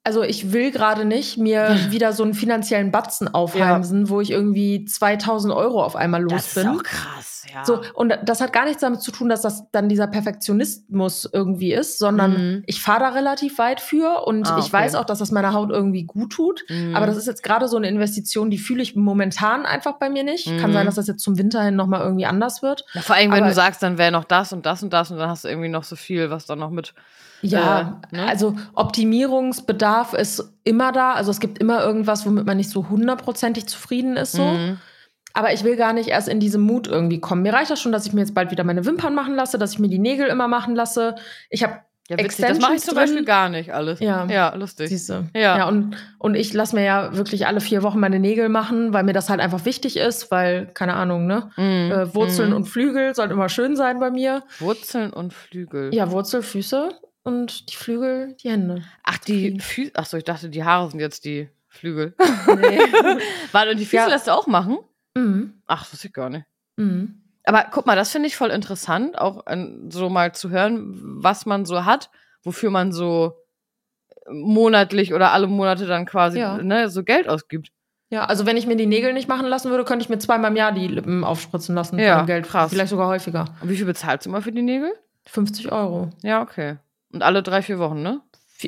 [0.04, 4.86] also ich will gerade nicht mir wieder so einen finanziellen Batzen aufheimsen, wo ich irgendwie
[4.86, 6.72] 2000 Euro auf einmal los das bin.
[6.72, 7.64] ist auch krass, ja.
[7.64, 11.72] So, und das hat gar nichts damit zu tun, dass das dann dieser Perfektionismus irgendwie
[11.72, 12.62] ist, sondern Mhm.
[12.66, 14.72] ich fahre da relativ weit für und Ah, ich okay.
[14.72, 16.64] weiß auch, dass das meiner Haut irgendwie gut tut.
[16.68, 16.95] Mhm.
[16.97, 20.24] Aber das ist jetzt gerade so eine Investition, die fühle ich momentan einfach bei mir
[20.24, 20.47] nicht.
[20.59, 20.74] Kann Mhm.
[20.74, 22.84] sein, dass das jetzt zum Winter hin nochmal irgendwie anders wird.
[22.95, 25.11] Ja, vor allem, wenn Aber- du sagst, dann wäre noch das und das und das
[25.11, 26.95] und dann hast du irgendwie noch so viel, was dann noch mit.
[27.41, 28.26] Ja, Äh, ne?
[28.26, 31.12] also Optimierungsbedarf ist immer da.
[31.12, 34.32] Also es gibt immer irgendwas, womit man nicht so hundertprozentig zufrieden ist.
[34.32, 34.43] So.
[35.34, 37.42] Aber ich will gar nicht erst in diesen Mut irgendwie kommen.
[37.42, 39.72] Mir reicht das schon, dass ich mir jetzt bald wieder meine Wimpern machen lasse, dass
[39.72, 41.14] ich mir die Nägel immer machen lasse.
[41.50, 41.74] Ich habe
[42.08, 42.46] Ja, witzig.
[42.46, 43.24] Das mache ich Extensions zum Beispiel drin.
[43.26, 44.00] gar nicht alles.
[44.00, 44.24] Ja.
[44.26, 44.88] Ja, lustig.
[44.88, 45.28] Siehste.
[45.34, 45.58] Ja.
[45.58, 49.04] ja und, und ich lasse mir ja wirklich alle vier Wochen meine Nägel machen, weil
[49.04, 51.50] mir das halt einfach wichtig ist, weil, keine Ahnung, ne?
[51.56, 51.92] Mhm.
[51.92, 52.56] Äh, Wurzeln Mhm.
[52.56, 54.42] und Flügel sollten immer schön sein bei mir.
[54.58, 55.94] Wurzeln und Flügel.
[55.94, 56.88] Ja, Wurzel, Füße
[57.22, 58.82] und die Flügel, die Hände.
[59.04, 59.92] Ach, die Füße.
[59.94, 62.14] Ach so, ich dachte, die Haare sind jetzt die Flügel.
[62.58, 62.78] Nee.
[63.52, 64.06] Warte, und die Füße Ja.
[64.08, 64.78] lässt du auch machen?
[65.18, 65.52] Mhm.
[65.66, 66.46] Ach, das ich gar nicht.
[66.76, 67.22] Mhm.
[67.44, 70.92] Aber guck mal, das finde ich voll interessant, auch ähm, so mal zu hören,
[71.22, 72.10] was man so hat,
[72.42, 73.34] wofür man so
[74.30, 76.58] monatlich oder alle Monate dann quasi Ja.
[76.58, 77.70] ne, so Geld ausgibt.
[78.10, 80.50] Ja, also wenn ich mir die Nägel nicht machen lassen würde, könnte ich mir zweimal
[80.50, 81.98] im Jahr die Lippen aufspritzen lassen.
[81.98, 82.46] Ja, Geld.
[82.46, 82.70] krass.
[82.70, 83.44] Vielleicht sogar häufiger.
[83.60, 84.92] Und wie viel bezahlst du mal für die Nägel?
[85.26, 86.10] 50 Euro.
[86.22, 86.76] Ja, okay.
[87.12, 88.20] Und alle drei, vier Wochen, ne?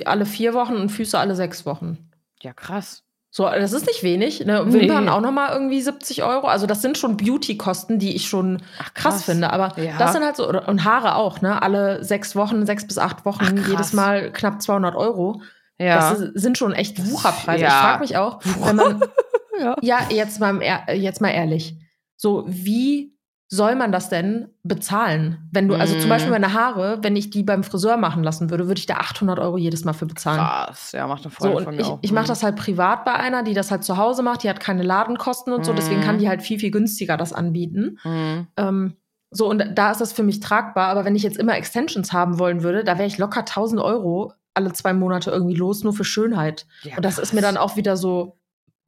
[0.04, 2.10] Alle vier Wochen und Füße alle sechs Wochen.
[2.42, 3.02] Ja, krass.
[3.32, 4.44] So, das ist nicht wenig.
[4.44, 4.64] Ne?
[4.66, 4.80] Nee.
[4.80, 6.48] Wimpern auch nochmal irgendwie 70 Euro.
[6.48, 9.52] Also das sind schon Beauty-Kosten, die ich schon Ach, krass, finde.
[9.52, 9.96] Aber Ja.
[9.98, 11.62] das sind halt so, und Haare auch, ne?
[11.62, 13.68] Alle sechs Wochen, sechs bis acht Wochen, Ach, krass.
[13.68, 15.42] jedes Mal knapp 200 Euro.
[15.78, 16.10] Ja.
[16.10, 17.62] Das sind schon echt Wucherpreise.
[17.62, 17.68] ja.
[17.68, 19.00] Ich frage mich auch, wenn man,
[19.60, 19.76] ja.
[19.80, 20.60] ja, jetzt mal,
[20.92, 21.76] jetzt mal ehrlich.
[22.16, 23.14] So, wie
[23.52, 25.48] soll man das denn bezahlen?
[25.50, 26.10] Wenn du, also zum Mm.
[26.10, 29.40] Beispiel meine Haare, wenn ich die beim Friseur machen lassen würde, würde ich da 800
[29.40, 30.38] Euro jedes Mal für bezahlen.
[30.38, 30.92] Krass.
[30.92, 31.98] Ja, macht eine So, Freundin und von mir ich, auch.
[32.02, 32.28] ich mache Mhm.
[32.28, 34.44] das halt privat bei einer, die das halt zu Hause macht.
[34.44, 36.04] Die hat keine Ladenkosten und so, deswegen Mhm.
[36.04, 37.98] kann die halt viel, viel günstiger das anbieten.
[38.04, 38.46] Mhm.
[38.56, 38.96] Ähm,
[39.32, 40.88] so, und da ist das für mich tragbar.
[40.88, 44.32] Aber wenn ich jetzt immer Extensions haben wollen würde, da wäre ich locker 1000 Euro
[44.54, 46.66] alle zwei Monate irgendwie los, nur für Schönheit.
[46.82, 47.54] Ja, und das ist mir krass.
[47.54, 48.36] dann auch wieder so,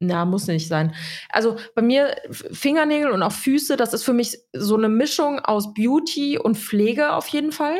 [0.03, 0.93] na, muss nicht sein.
[1.29, 5.73] Also bei mir Fingernägel und auch Füße, das ist für mich so eine Mischung aus
[5.73, 7.77] Beauty und Pflege auf jeden Fall.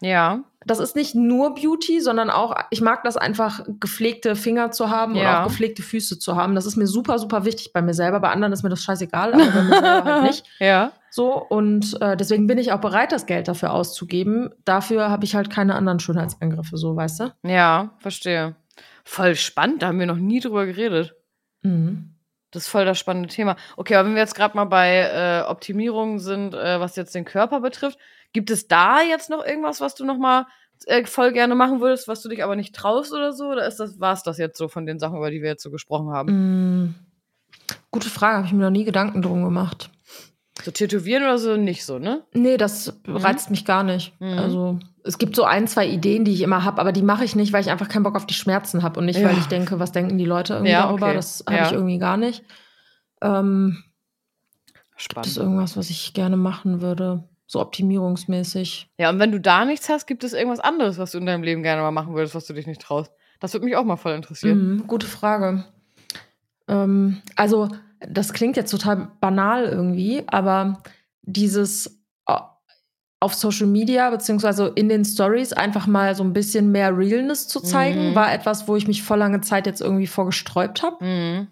[0.00, 0.40] Ja.
[0.66, 5.14] Das ist nicht nur Beauty, sondern auch, ich mag das einfach, gepflegte Finger zu haben
[5.14, 5.20] Ja.
[5.22, 6.54] oder auch gepflegte Füße zu haben.
[6.56, 8.18] Das ist mir super, super wichtig bei mir selber.
[8.20, 10.44] Bei anderen ist mir das scheißegal, aber bei mir selber halt nicht.
[10.58, 10.92] Ja.
[11.08, 14.50] So, und äh, deswegen bin ich auch bereit, das Geld dafür auszugeben.
[14.64, 17.32] Dafür habe ich halt keine anderen Schönheitsangriffe, so, weißt du?
[17.44, 18.56] Ja, verstehe.
[19.04, 21.14] Voll spannend, da haben wir noch nie drüber geredet.
[21.66, 22.12] Mhm.
[22.50, 23.56] Das ist voll das spannende Thema.
[23.76, 27.24] Okay, aber wenn wir jetzt gerade mal bei äh, Optimierungen sind, äh, was jetzt den
[27.24, 27.98] Körper betrifft,
[28.32, 30.46] gibt es da jetzt noch irgendwas, was du noch mal
[30.86, 33.48] äh, voll gerne machen würdest, was du dich aber nicht traust oder so?
[33.48, 35.62] Oder ist das, war es das jetzt so von den Sachen, über die wir jetzt
[35.62, 36.32] so gesprochen haben?
[36.32, 36.94] Mhm.
[37.90, 39.90] Gute Frage, habe ich mir noch nie Gedanken drum gemacht.
[40.64, 42.24] So tätowieren oder so nicht so, ne?
[42.32, 43.16] Nee, das Mhm.
[43.16, 44.18] reizt mich gar nicht.
[44.20, 44.38] Mhm.
[44.38, 47.36] Also es gibt so ein, zwei Ideen, die ich immer habe, aber die mache ich
[47.36, 49.28] nicht, weil ich einfach keinen Bock auf die Schmerzen habe und nicht, Ja.
[49.28, 51.06] weil ich denke, was denken die Leute irgendwie Ja, darüber.
[51.08, 51.14] okay.
[51.16, 51.66] Das habe Ja.
[51.66, 52.42] ich irgendwie gar nicht.
[53.22, 53.82] Ähm,
[54.96, 55.36] gibt es Spannend.
[55.36, 57.24] irgendwas, was ich gerne machen würde?
[57.46, 58.90] So optimierungsmäßig.
[58.98, 61.42] Ja, und wenn du da nichts hast, gibt es irgendwas anderes, was du in deinem
[61.44, 63.12] Leben gerne mal machen würdest, was du dich nicht traust?
[63.40, 64.76] Das würde mich auch mal voll interessieren.
[64.78, 65.64] Mhm, gute Frage.
[66.66, 67.68] Ähm, also,
[68.00, 70.82] das klingt jetzt total banal irgendwie, aber
[71.22, 72.34] dieses äh,
[73.20, 77.60] auf Social Media beziehungsweise in den Stories einfach mal so ein bisschen mehr Realness zu
[77.60, 78.14] zeigen, Mhm.
[78.14, 81.04] war etwas, wo ich mich vor lange Zeit jetzt irgendwie vorgesträubt habe.
[81.04, 81.48] Mhm.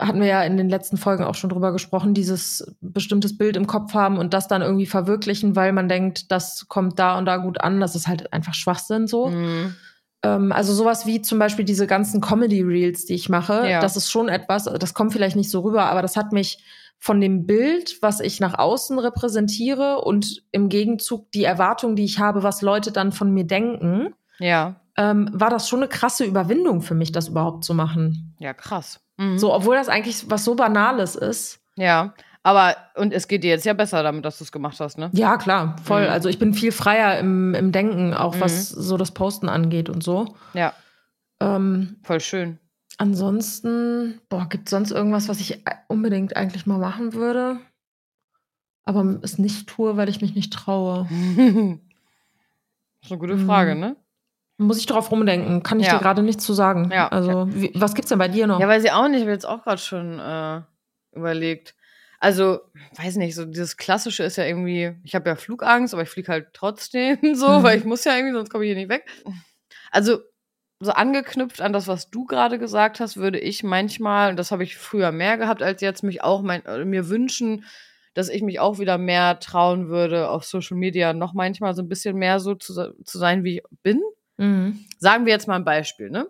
[0.00, 3.66] Hatten wir ja in den letzten Folgen auch schon drüber gesprochen, dieses bestimmtes Bild im
[3.66, 7.38] Kopf haben und das dann irgendwie verwirklichen, weil man denkt, das kommt da und da
[7.38, 7.80] gut an.
[7.80, 9.28] Das ist halt einfach Schwachsinn so.
[9.28, 9.74] Mhm.
[10.26, 13.80] Ähm, also sowas wie zum Beispiel diese ganzen Comedy-Reels, die ich mache, Ja.
[13.80, 16.64] das ist schon etwas, das kommt vielleicht nicht so rüber, aber das hat mich
[16.98, 22.18] von dem Bild, was ich nach außen repräsentiere und im Gegenzug die Erwartung, die ich
[22.18, 24.76] habe, was Leute dann von mir denken, Ja.
[24.96, 28.34] ähm, war das schon eine krasse Überwindung für mich, das überhaupt zu machen.
[28.38, 29.00] Ja, krass.
[29.18, 29.38] Mhm.
[29.38, 31.60] So, obwohl das eigentlich was so Banales ist.
[31.76, 32.14] Ja,
[32.46, 35.10] Aber, und es geht dir jetzt ja besser damit, dass du es gemacht hast, ne?
[35.12, 36.04] Ja, klar, voll.
[36.04, 36.10] Mhm.
[36.12, 38.40] Also ich bin viel freier im, im Denken, auch Mhm.
[38.40, 40.36] was so das Posten angeht und so.
[40.54, 40.72] Ja,
[41.40, 42.58] Ähm, voll schön.
[42.98, 47.58] ansonsten, boah, gibt es sonst irgendwas, was ich unbedingt eigentlich mal machen würde?
[48.84, 51.08] Aber es nicht tue, weil ich mich nicht traue.
[51.10, 51.10] das
[53.02, 53.80] ist eine gute Frage, Mhm.
[53.80, 53.96] ne?
[54.58, 55.94] Muss ich drauf rumdenken, kann ich Ja.
[55.98, 56.90] dir gerade nichts zu sagen.
[56.92, 57.08] Ja.
[57.08, 58.60] Also, wie, was gibt's denn bei dir noch?
[58.60, 59.16] Ja, weiß ich auch nicht.
[59.18, 60.60] Ich habe jetzt auch gerade schon äh,
[61.12, 61.74] überlegt.
[62.26, 62.58] Also,
[62.96, 66.32] weiß nicht, so dieses Klassische ist ja irgendwie, ich habe ja Flugangst, aber ich fliege
[66.32, 67.62] halt trotzdem so, Mhm.
[67.62, 69.04] weil ich muss ja irgendwie, sonst komme ich hier nicht weg.
[69.92, 70.18] Also,
[70.80, 74.64] so angeknüpft an das, was du gerade gesagt hast, würde ich manchmal, und das habe
[74.64, 77.64] ich früher mehr gehabt als jetzt, mich auch mein, äh, mir wünschen,
[78.14, 81.88] dass ich mich auch wieder mehr trauen würde, auf Social Media noch manchmal so ein
[81.88, 84.02] bisschen mehr so zu, zu sein, wie ich bin.
[84.36, 84.84] Mhm.
[84.98, 86.26] Sagen wir jetzt mal ein Beispiel, ne?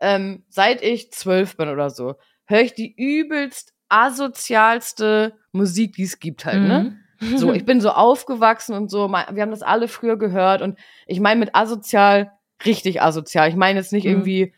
[0.00, 2.16] Ähm, seit ich zwölf bin oder so,
[2.46, 6.96] höre ich die übelst asozialste Musik, die es gibt halt, ne?
[7.20, 7.36] Mhm.
[7.38, 11.20] So, ich bin so aufgewachsen und so, wir haben das alle früher gehört und ich
[11.20, 12.32] meine mit asozial
[12.64, 13.48] richtig asozial.
[13.48, 14.10] Ich meine jetzt nicht Mhm.
[14.10, 14.54] irgendwie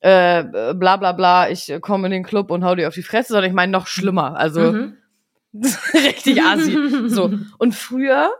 [0.00, 0.42] äh,
[0.74, 3.50] bla bla bla, ich komme in den Club und hau dir auf die Fresse, sondern
[3.50, 4.36] ich meine noch schlimmer.
[4.36, 4.96] Also Mhm.
[5.94, 6.76] richtig assi.
[7.08, 7.30] So.
[7.58, 8.30] Und früher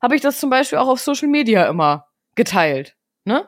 [0.00, 2.96] habe ich das zum Beispiel auch auf Social Media immer geteilt.
[3.24, 3.46] Ne?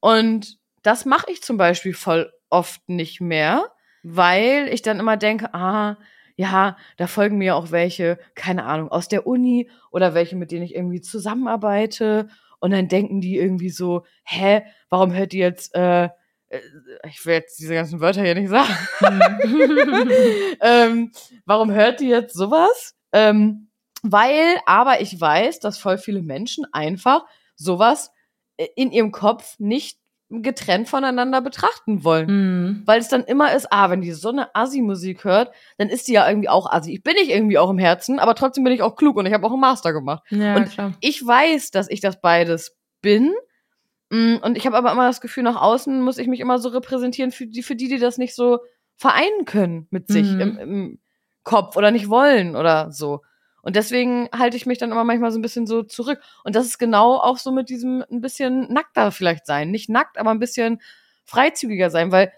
[0.00, 3.70] Und das mache ich zum Beispiel voll oft nicht mehr,
[4.04, 5.96] weil ich dann immer denke, ah,
[6.36, 10.64] ja, da folgen mir auch welche, keine Ahnung, aus der Uni oder welche, mit denen
[10.64, 12.28] ich irgendwie zusammenarbeite.
[12.60, 16.60] Und dann denken die irgendwie so, hä, warum hört die jetzt, äh, äh,
[17.08, 18.74] ich will jetzt diese ganzen Wörter hier nicht sagen.
[20.60, 21.12] ähm,
[21.46, 22.94] warum hört die jetzt sowas?
[23.12, 23.68] Ähm,
[24.02, 27.24] weil, aber ich weiß, dass voll viele Menschen einfach
[27.56, 28.10] sowas
[28.56, 29.98] äh, in ihrem Kopf nicht
[30.30, 32.26] getrennt voneinander betrachten wollen.
[32.26, 32.82] Mhm.
[32.86, 36.12] Weil es dann immer ist, ah, wenn die so eine Assi-Musik hört, dann ist die
[36.14, 36.92] ja irgendwie auch Assi.
[36.94, 39.32] Ich bin ich irgendwie auch im Herzen, aber trotzdem bin ich auch klug und ich
[39.32, 40.22] habe auch einen Master gemacht.
[40.30, 40.92] Ja, Und klar.
[41.00, 43.32] Ich weiß, dass ich das beides bin.
[44.10, 46.70] Mm, Und ich habe aber immer das Gefühl, nach außen muss ich mich immer so
[46.70, 48.58] repräsentieren für die, für die, die das nicht so
[48.96, 50.40] vereinen können mit sich Mhm.
[50.40, 50.98] im, im
[51.42, 53.20] Kopf oder nicht wollen oder so.
[53.64, 56.20] Und deswegen halte ich mich dann immer manchmal so ein bisschen so zurück.
[56.44, 59.70] Und das ist genau auch so mit diesem ein bisschen nackter vielleicht sein.
[59.70, 60.80] Nicht nackt, aber ein bisschen
[61.24, 62.32] freizügiger sein, weil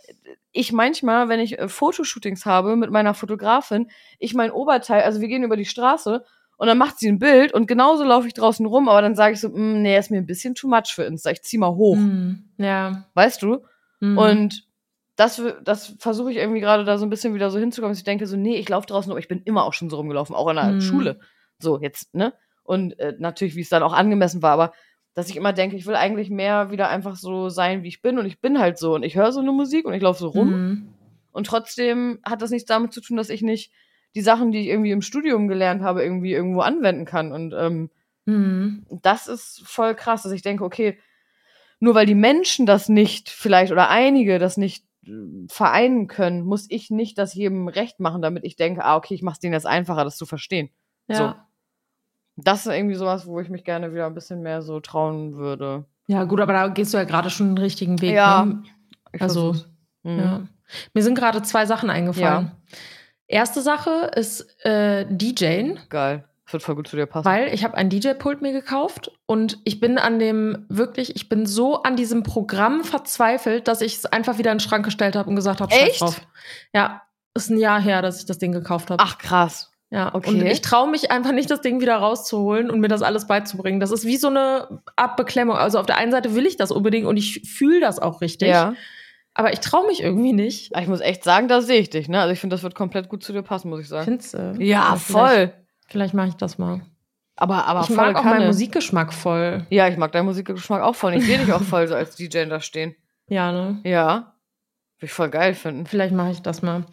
[0.52, 5.28] ich manchmal, wenn ich äh, Fotoshootings habe mit meiner Fotografin, ich mein Oberteil, also wir
[5.28, 6.24] gehen über die Straße
[6.56, 9.34] und dann macht sie ein Bild und genauso laufe ich draußen rum, aber dann sage
[9.34, 11.74] ich so, "Mm, nee, ist mir ein bisschen too much für Insta, ich zieh mal
[11.74, 12.44] hoch, Mhm.
[12.58, 13.04] Ja.
[13.14, 13.64] weißt du?
[14.00, 14.16] Mhm.
[14.18, 14.65] Und
[15.16, 18.04] das, das versuche ich irgendwie gerade da so ein bisschen wieder so hinzukommen, dass ich
[18.04, 20.48] denke so, nee, ich laufe draußen, aber ich bin immer auch schon so rumgelaufen, auch
[20.48, 20.80] in der Mhm.
[20.80, 21.20] Schule.
[21.58, 22.34] So, jetzt, ne?
[22.62, 24.72] Und äh, natürlich, wie es dann auch angemessen war, aber
[25.14, 28.18] dass ich immer denke, ich will eigentlich mehr wieder einfach so sein, wie ich bin
[28.18, 30.28] und ich bin halt so und ich höre so eine Musik und ich laufe so
[30.28, 30.88] rum Mhm.
[31.32, 33.72] und trotzdem hat das nichts damit zu tun, dass ich nicht
[34.14, 37.90] die Sachen, die ich irgendwie im Studium gelernt habe, irgendwie irgendwo anwenden kann und ähm,
[38.26, 38.84] Mhm.
[39.02, 40.98] das ist voll krass, dass ich denke, okay,
[41.80, 44.84] nur weil die Menschen das nicht, vielleicht oder einige das nicht
[45.48, 49.22] vereinen können, muss ich nicht das jedem recht machen, damit ich denke, ah, okay, ich
[49.22, 50.70] mache es denen jetzt einfacher, das zu verstehen.
[51.08, 51.46] Ja.
[52.36, 55.84] Das ist irgendwie sowas, wo ich mich gerne wieder ein bisschen mehr so trauen würde.
[56.06, 58.14] ja, gut, aber da gehst du ja gerade schon den richtigen Weg.
[58.14, 58.44] Ja.
[58.44, 58.62] Ne?
[59.18, 59.54] Also.
[60.02, 60.18] Mhm.
[60.18, 60.48] Ja.
[60.94, 62.50] Mir sind gerade zwei Sachen eingefallen.
[63.28, 66.24] Erste Sache ist äh, DJing, Geil.
[66.46, 67.24] Das wird voll gut zu dir passen.
[67.24, 71.44] weil ich habe ein DJ-Pult mir gekauft und ich bin an dem wirklich, ich bin
[71.44, 75.28] so an diesem Programm verzweifelt, dass ich es einfach wieder in den Schrank gestellt habe
[75.28, 76.00] und gesagt habe, Echt?
[76.00, 76.20] drauf.
[76.72, 77.02] Ja,
[77.34, 79.02] ist ein Jahr her, dass ich das Ding gekauft habe.
[79.02, 79.72] Ach, krass.
[79.90, 80.30] Ja, okay.
[80.30, 83.78] und ich traue mich einfach nicht, das Ding wieder rauszuholen und mir das alles beizubringen.
[83.78, 85.56] Das ist wie so eine Art Beklemmung.
[85.56, 88.48] Also auf der einen Seite will ich das unbedingt und ich fühle das auch richtig.
[88.48, 88.74] Ja.
[89.34, 90.72] Aber ich traue mich irgendwie nicht.
[90.76, 92.20] Ich muss echt sagen, da sehe ich dich, ne?
[92.20, 94.04] Also ich finde, das wird komplett gut zu dir passen, muss ich sagen.
[94.04, 94.56] Findest du?
[94.58, 95.52] Ja, Vielleicht, voll.
[95.88, 96.80] Vielleicht mache ich das mal.
[97.36, 98.46] Aber, aber ich mag auch meinen Kanne.
[98.46, 99.66] Musikgeschmack voll.
[99.70, 101.14] Ja, ich mag deinen Musikgeschmack auch voll.
[101.14, 102.94] Ich sehe dich auch voll so als DJ da stehen.
[103.28, 103.80] Ja, ne?
[103.84, 104.32] Ja.
[104.98, 105.84] Würde ich voll geil finden.
[105.84, 106.84] Vielleicht mache ich das mal.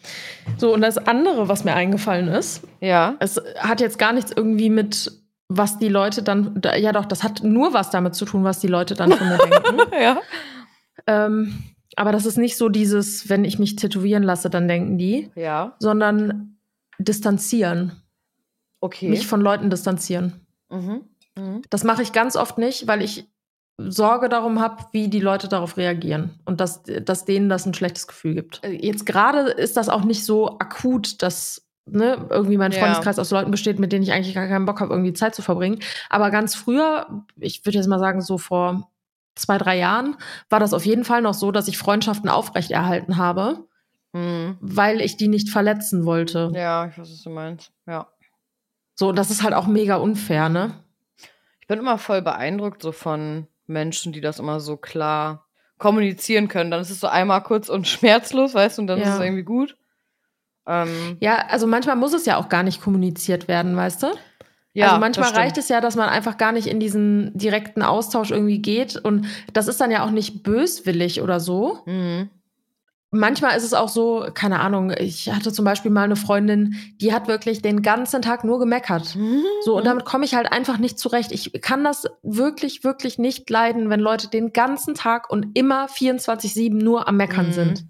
[0.58, 3.14] So, und das andere, was mir eingefallen ist, Ja.
[3.20, 5.10] es hat jetzt gar nichts irgendwie mit,
[5.48, 8.58] was die Leute dann, da- ja doch, das hat nur was damit zu tun, was
[8.60, 9.80] die Leute dann von mir denken.
[9.98, 10.18] Ja.
[11.06, 11.62] Ähm,
[11.96, 15.74] aber das ist nicht so dieses, wenn ich mich tätowieren lasse, dann denken die, Ja.
[15.78, 16.58] sondern
[16.98, 17.92] distanzieren.
[18.84, 19.08] Okay.
[19.08, 20.46] Mich von Leuten distanzieren.
[20.68, 21.02] mhm.
[21.36, 21.62] Mhm.
[21.70, 23.26] Das mache ich ganz oft nicht, weil ich
[23.76, 28.06] Sorge darum habe, wie die Leute darauf reagieren und dass, dass denen das ein schlechtes
[28.06, 28.62] Gefühl gibt.
[28.62, 32.78] Äh, Jetzt gerade ist das auch nicht so akut, dass ne, irgendwie mein Ja.
[32.78, 35.42] Freundeskreis aus Leuten besteht, mit denen ich eigentlich gar keinen Bock habe, irgendwie Zeit zu
[35.42, 35.80] verbringen.
[36.08, 38.90] Aber ganz früher, ich würde jetzt mal sagen, so vor
[39.34, 40.16] zwei, drei Jahren,
[40.50, 43.66] war das auf jeden Fall noch so, dass ich Freundschaften aufrechterhalten habe,
[44.12, 44.56] Mhm.
[44.60, 46.52] weil ich die nicht verletzen wollte.
[46.54, 47.72] Ja, ich weiß, was du meinst.
[47.88, 48.06] Ja.
[48.94, 50.72] So, das ist halt auch mega unfair, ne?
[51.60, 55.46] Ich bin immer voll beeindruckt so von Menschen, die das immer so klar
[55.78, 56.70] kommunizieren können.
[56.70, 59.04] Dann ist es so einmal kurz und schmerzlos, weißt du, und dann Ja.
[59.08, 59.76] ist es irgendwie gut.
[60.66, 64.06] Ähm, Ja, also manchmal muss es ja auch gar nicht kommuniziert werden, weißt du?
[64.72, 65.64] ja, also manchmal reicht es.
[65.64, 68.96] es ja, dass man einfach gar nicht in diesen direkten Austausch irgendwie geht.
[68.96, 71.80] Und das ist dann ja auch nicht böswillig oder so.
[71.86, 72.28] Mhm.
[73.14, 77.14] Manchmal ist es auch so, keine Ahnung, ich hatte zum Beispiel mal eine Freundin, die
[77.14, 79.16] hat wirklich den ganzen Tag nur gemeckert.
[79.64, 81.30] So, und damit komme ich halt einfach nicht zurecht.
[81.32, 86.74] Ich kann das wirklich, wirklich nicht leiden, wenn Leute den ganzen Tag und immer 24-7
[86.82, 87.52] nur am Meckern Mhm.
[87.52, 87.84] sind.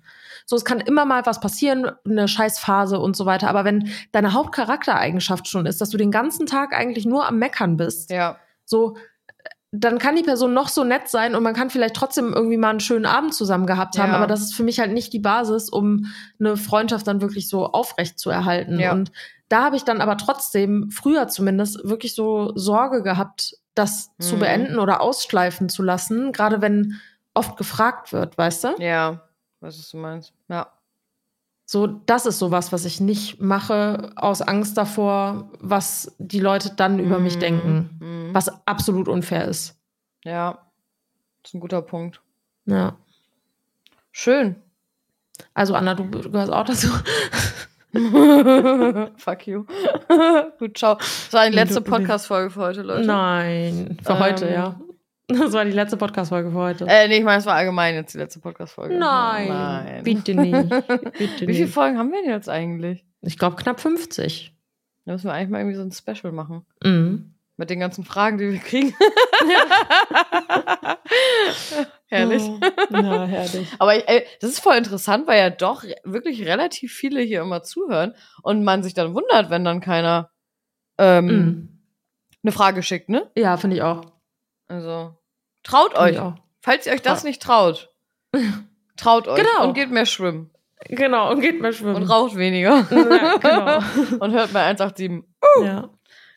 [0.46, 3.48] So, es kann immer mal was passieren, eine Scheißphase und so weiter.
[3.48, 7.76] Aber wenn deine Hauptcharaktereigenschaft schon ist, dass du den ganzen Tag eigentlich nur am Meckern
[7.78, 8.96] bist, Ja, so,
[9.76, 12.70] dann kann die Person noch so nett sein und man kann vielleicht trotzdem irgendwie mal
[12.70, 14.16] einen schönen Abend zusammen gehabt haben, Ja.
[14.16, 16.06] aber das ist für mich halt nicht die Basis, um
[16.38, 18.78] eine Freundschaft dann wirklich so aufrecht zu erhalten.
[18.78, 18.92] Ja.
[18.92, 19.10] Und
[19.48, 24.40] da habe ich dann aber trotzdem, früher zumindest, wirklich so Sorge gehabt, das zu Mhm.
[24.40, 27.00] beenden oder ausschleifen zu lassen, gerade wenn
[27.34, 28.68] oft gefragt wird, weißt du?
[28.78, 29.22] ja,
[29.60, 30.32] was du meinst.
[30.48, 30.68] Ja.
[31.66, 36.98] So, das ist sowas, was ich nicht mache, aus Angst davor, was die Leute dann
[36.98, 37.40] über mich Mhm.
[37.40, 38.34] denken, Mhm.
[38.34, 39.76] was absolut unfair ist.
[40.24, 40.58] Ja,
[41.42, 42.20] das ist ein guter Punkt.
[42.66, 42.96] Ja.
[44.12, 44.56] Schön.
[45.54, 46.88] Also Anna, du gehörst auch dazu.
[49.16, 49.64] Fuck you.
[50.58, 50.94] Gut, ciao.
[50.96, 53.06] Das war die letzte Podcast-Folge für heute, Leute.
[53.06, 54.18] Nein, für Ähm.
[54.18, 54.80] heute, ja.
[55.38, 56.86] Das war die letzte Podcast-Folge für heute.
[56.88, 58.96] Äh, nee, ich meine, es war allgemein jetzt die letzte Podcast-Folge.
[58.96, 60.02] Nein, Nein.
[60.04, 60.68] bitte nicht.
[60.68, 61.74] Bitte Wie viele nicht.
[61.74, 63.04] Folgen haben wir denn jetzt eigentlich?
[63.22, 64.54] Ich glaube knapp 50.
[65.06, 66.64] Da müssen wir eigentlich mal irgendwie so ein Special machen.
[66.82, 67.34] Mhm.
[67.56, 68.94] Mit den ganzen Fragen, die wir kriegen.
[72.06, 72.42] Herrlich.
[72.90, 73.68] Ja, herrlich.
[73.78, 78.14] Aber ey, das ist voll interessant, weil ja doch wirklich relativ viele hier immer zuhören
[78.42, 80.30] und man sich dann wundert, wenn dann keiner
[80.98, 81.68] ähm, Mhm.
[82.42, 83.30] eine Frage schickt, ne?
[83.36, 84.04] Ja, finde ich auch.
[84.68, 85.16] Also
[85.64, 86.18] traut euch.
[86.20, 86.34] auch.
[86.60, 87.90] Falls ihr euch das nicht traut,
[88.96, 89.66] traut euch Genau.
[89.66, 90.50] und geht mehr schwimmen
[90.88, 91.96] Genau, und geht mal schwimmen.
[91.96, 93.78] und raucht weniger Ja, genau.
[94.24, 95.24] und hört mal 187.
[95.62, 95.90] Ja.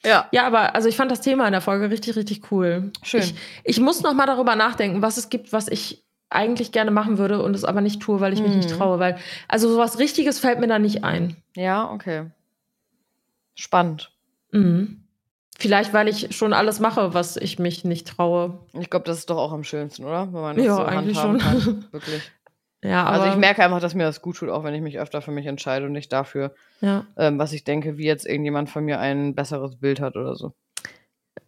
[0.05, 2.91] Ja, ja, aber also ich fand das Thema in der Folge richtig, richtig cool.
[3.03, 3.21] schön.
[3.21, 7.17] Ich, ich muss noch mal darüber nachdenken, was es gibt, was ich eigentlich gerne machen
[7.17, 8.78] würde und es aber nicht tue, weil ich mich nicht Mhm.
[8.78, 8.99] traue.
[8.99, 9.17] Weil,
[9.47, 11.36] also sowas Richtiges fällt mir da nicht ein.
[11.55, 12.30] ja, okay.
[13.55, 14.11] Spannend.
[14.51, 15.03] Mhm.
[15.60, 18.60] Vielleicht, weil ich schon alles mache, was ich mich nicht traue.
[18.74, 20.32] Ich glaube, das ist doch auch am schönsten, oder?
[20.32, 21.39] Wenn man das Ja, so eigentlich schon.
[21.39, 21.86] Kann.
[21.91, 22.32] Wirklich.
[22.84, 24.99] Ja, aber Also ich merke einfach, dass mir das gut tut, auch wenn ich mich
[24.99, 27.05] öfter für mich entscheide und nicht dafür, ja.
[27.18, 30.53] ähm, was ich denke, wie jetzt irgendjemand von mir ein besseres Bild hat oder so.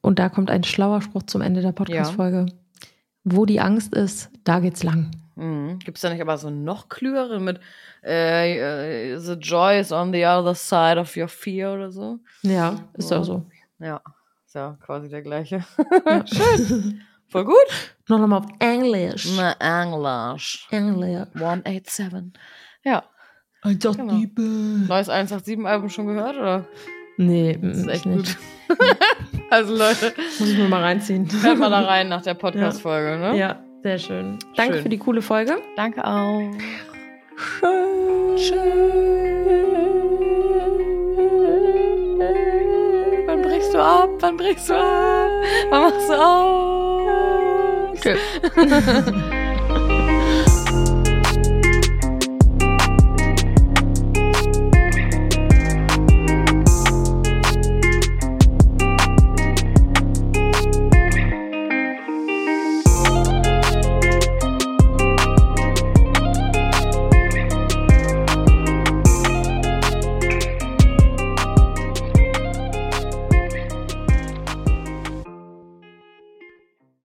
[0.01, 2.47] Und da kommt ein schlauer Spruch zum Ende der Podcast-Folge.
[3.24, 5.12] Wo die Angst ist, da geht's lang.
[5.36, 5.78] Mhm.
[5.80, 7.60] Gibt es da nicht aber so noch klügere mit
[8.03, 12.18] äh, äh, The joy is on the other side of your fear oder so?
[12.41, 13.18] Ja, ist Ja.
[13.18, 13.45] ja so.
[13.80, 14.01] Ja,
[14.45, 15.63] ist ja quasi der gleiche.
[16.05, 16.25] Ja.
[16.27, 17.01] Schön.
[17.30, 17.55] Voll gut.
[18.07, 19.27] Noch nochmal auf Englisch.
[19.38, 20.67] Na, Englisch.
[20.71, 21.27] Englisch.
[21.36, 22.34] 187.
[22.84, 23.03] Ja.
[23.61, 24.13] Einfach Genau.
[24.15, 24.41] Liebe.
[24.41, 26.65] Neues 187-Album schon gehört, oder?
[27.17, 28.38] Nee, Das ist echt nicht.
[29.49, 31.27] also Leute, Muss ich mir mal reinziehen.
[31.43, 33.38] hört mal da rein nach der Podcast-Folge, ne?
[33.38, 34.39] Ja, sehr schön.
[34.55, 34.84] Danke Schön.
[34.84, 35.57] für die coole Folge.
[35.75, 36.49] Danke auch.
[37.61, 39.68] Wann
[43.70, 44.09] brichst du ab?
[44.20, 45.30] Wann brichst du ab?
[45.70, 48.01] Wann machst du auf?
[48.01, 48.20] Tschüss.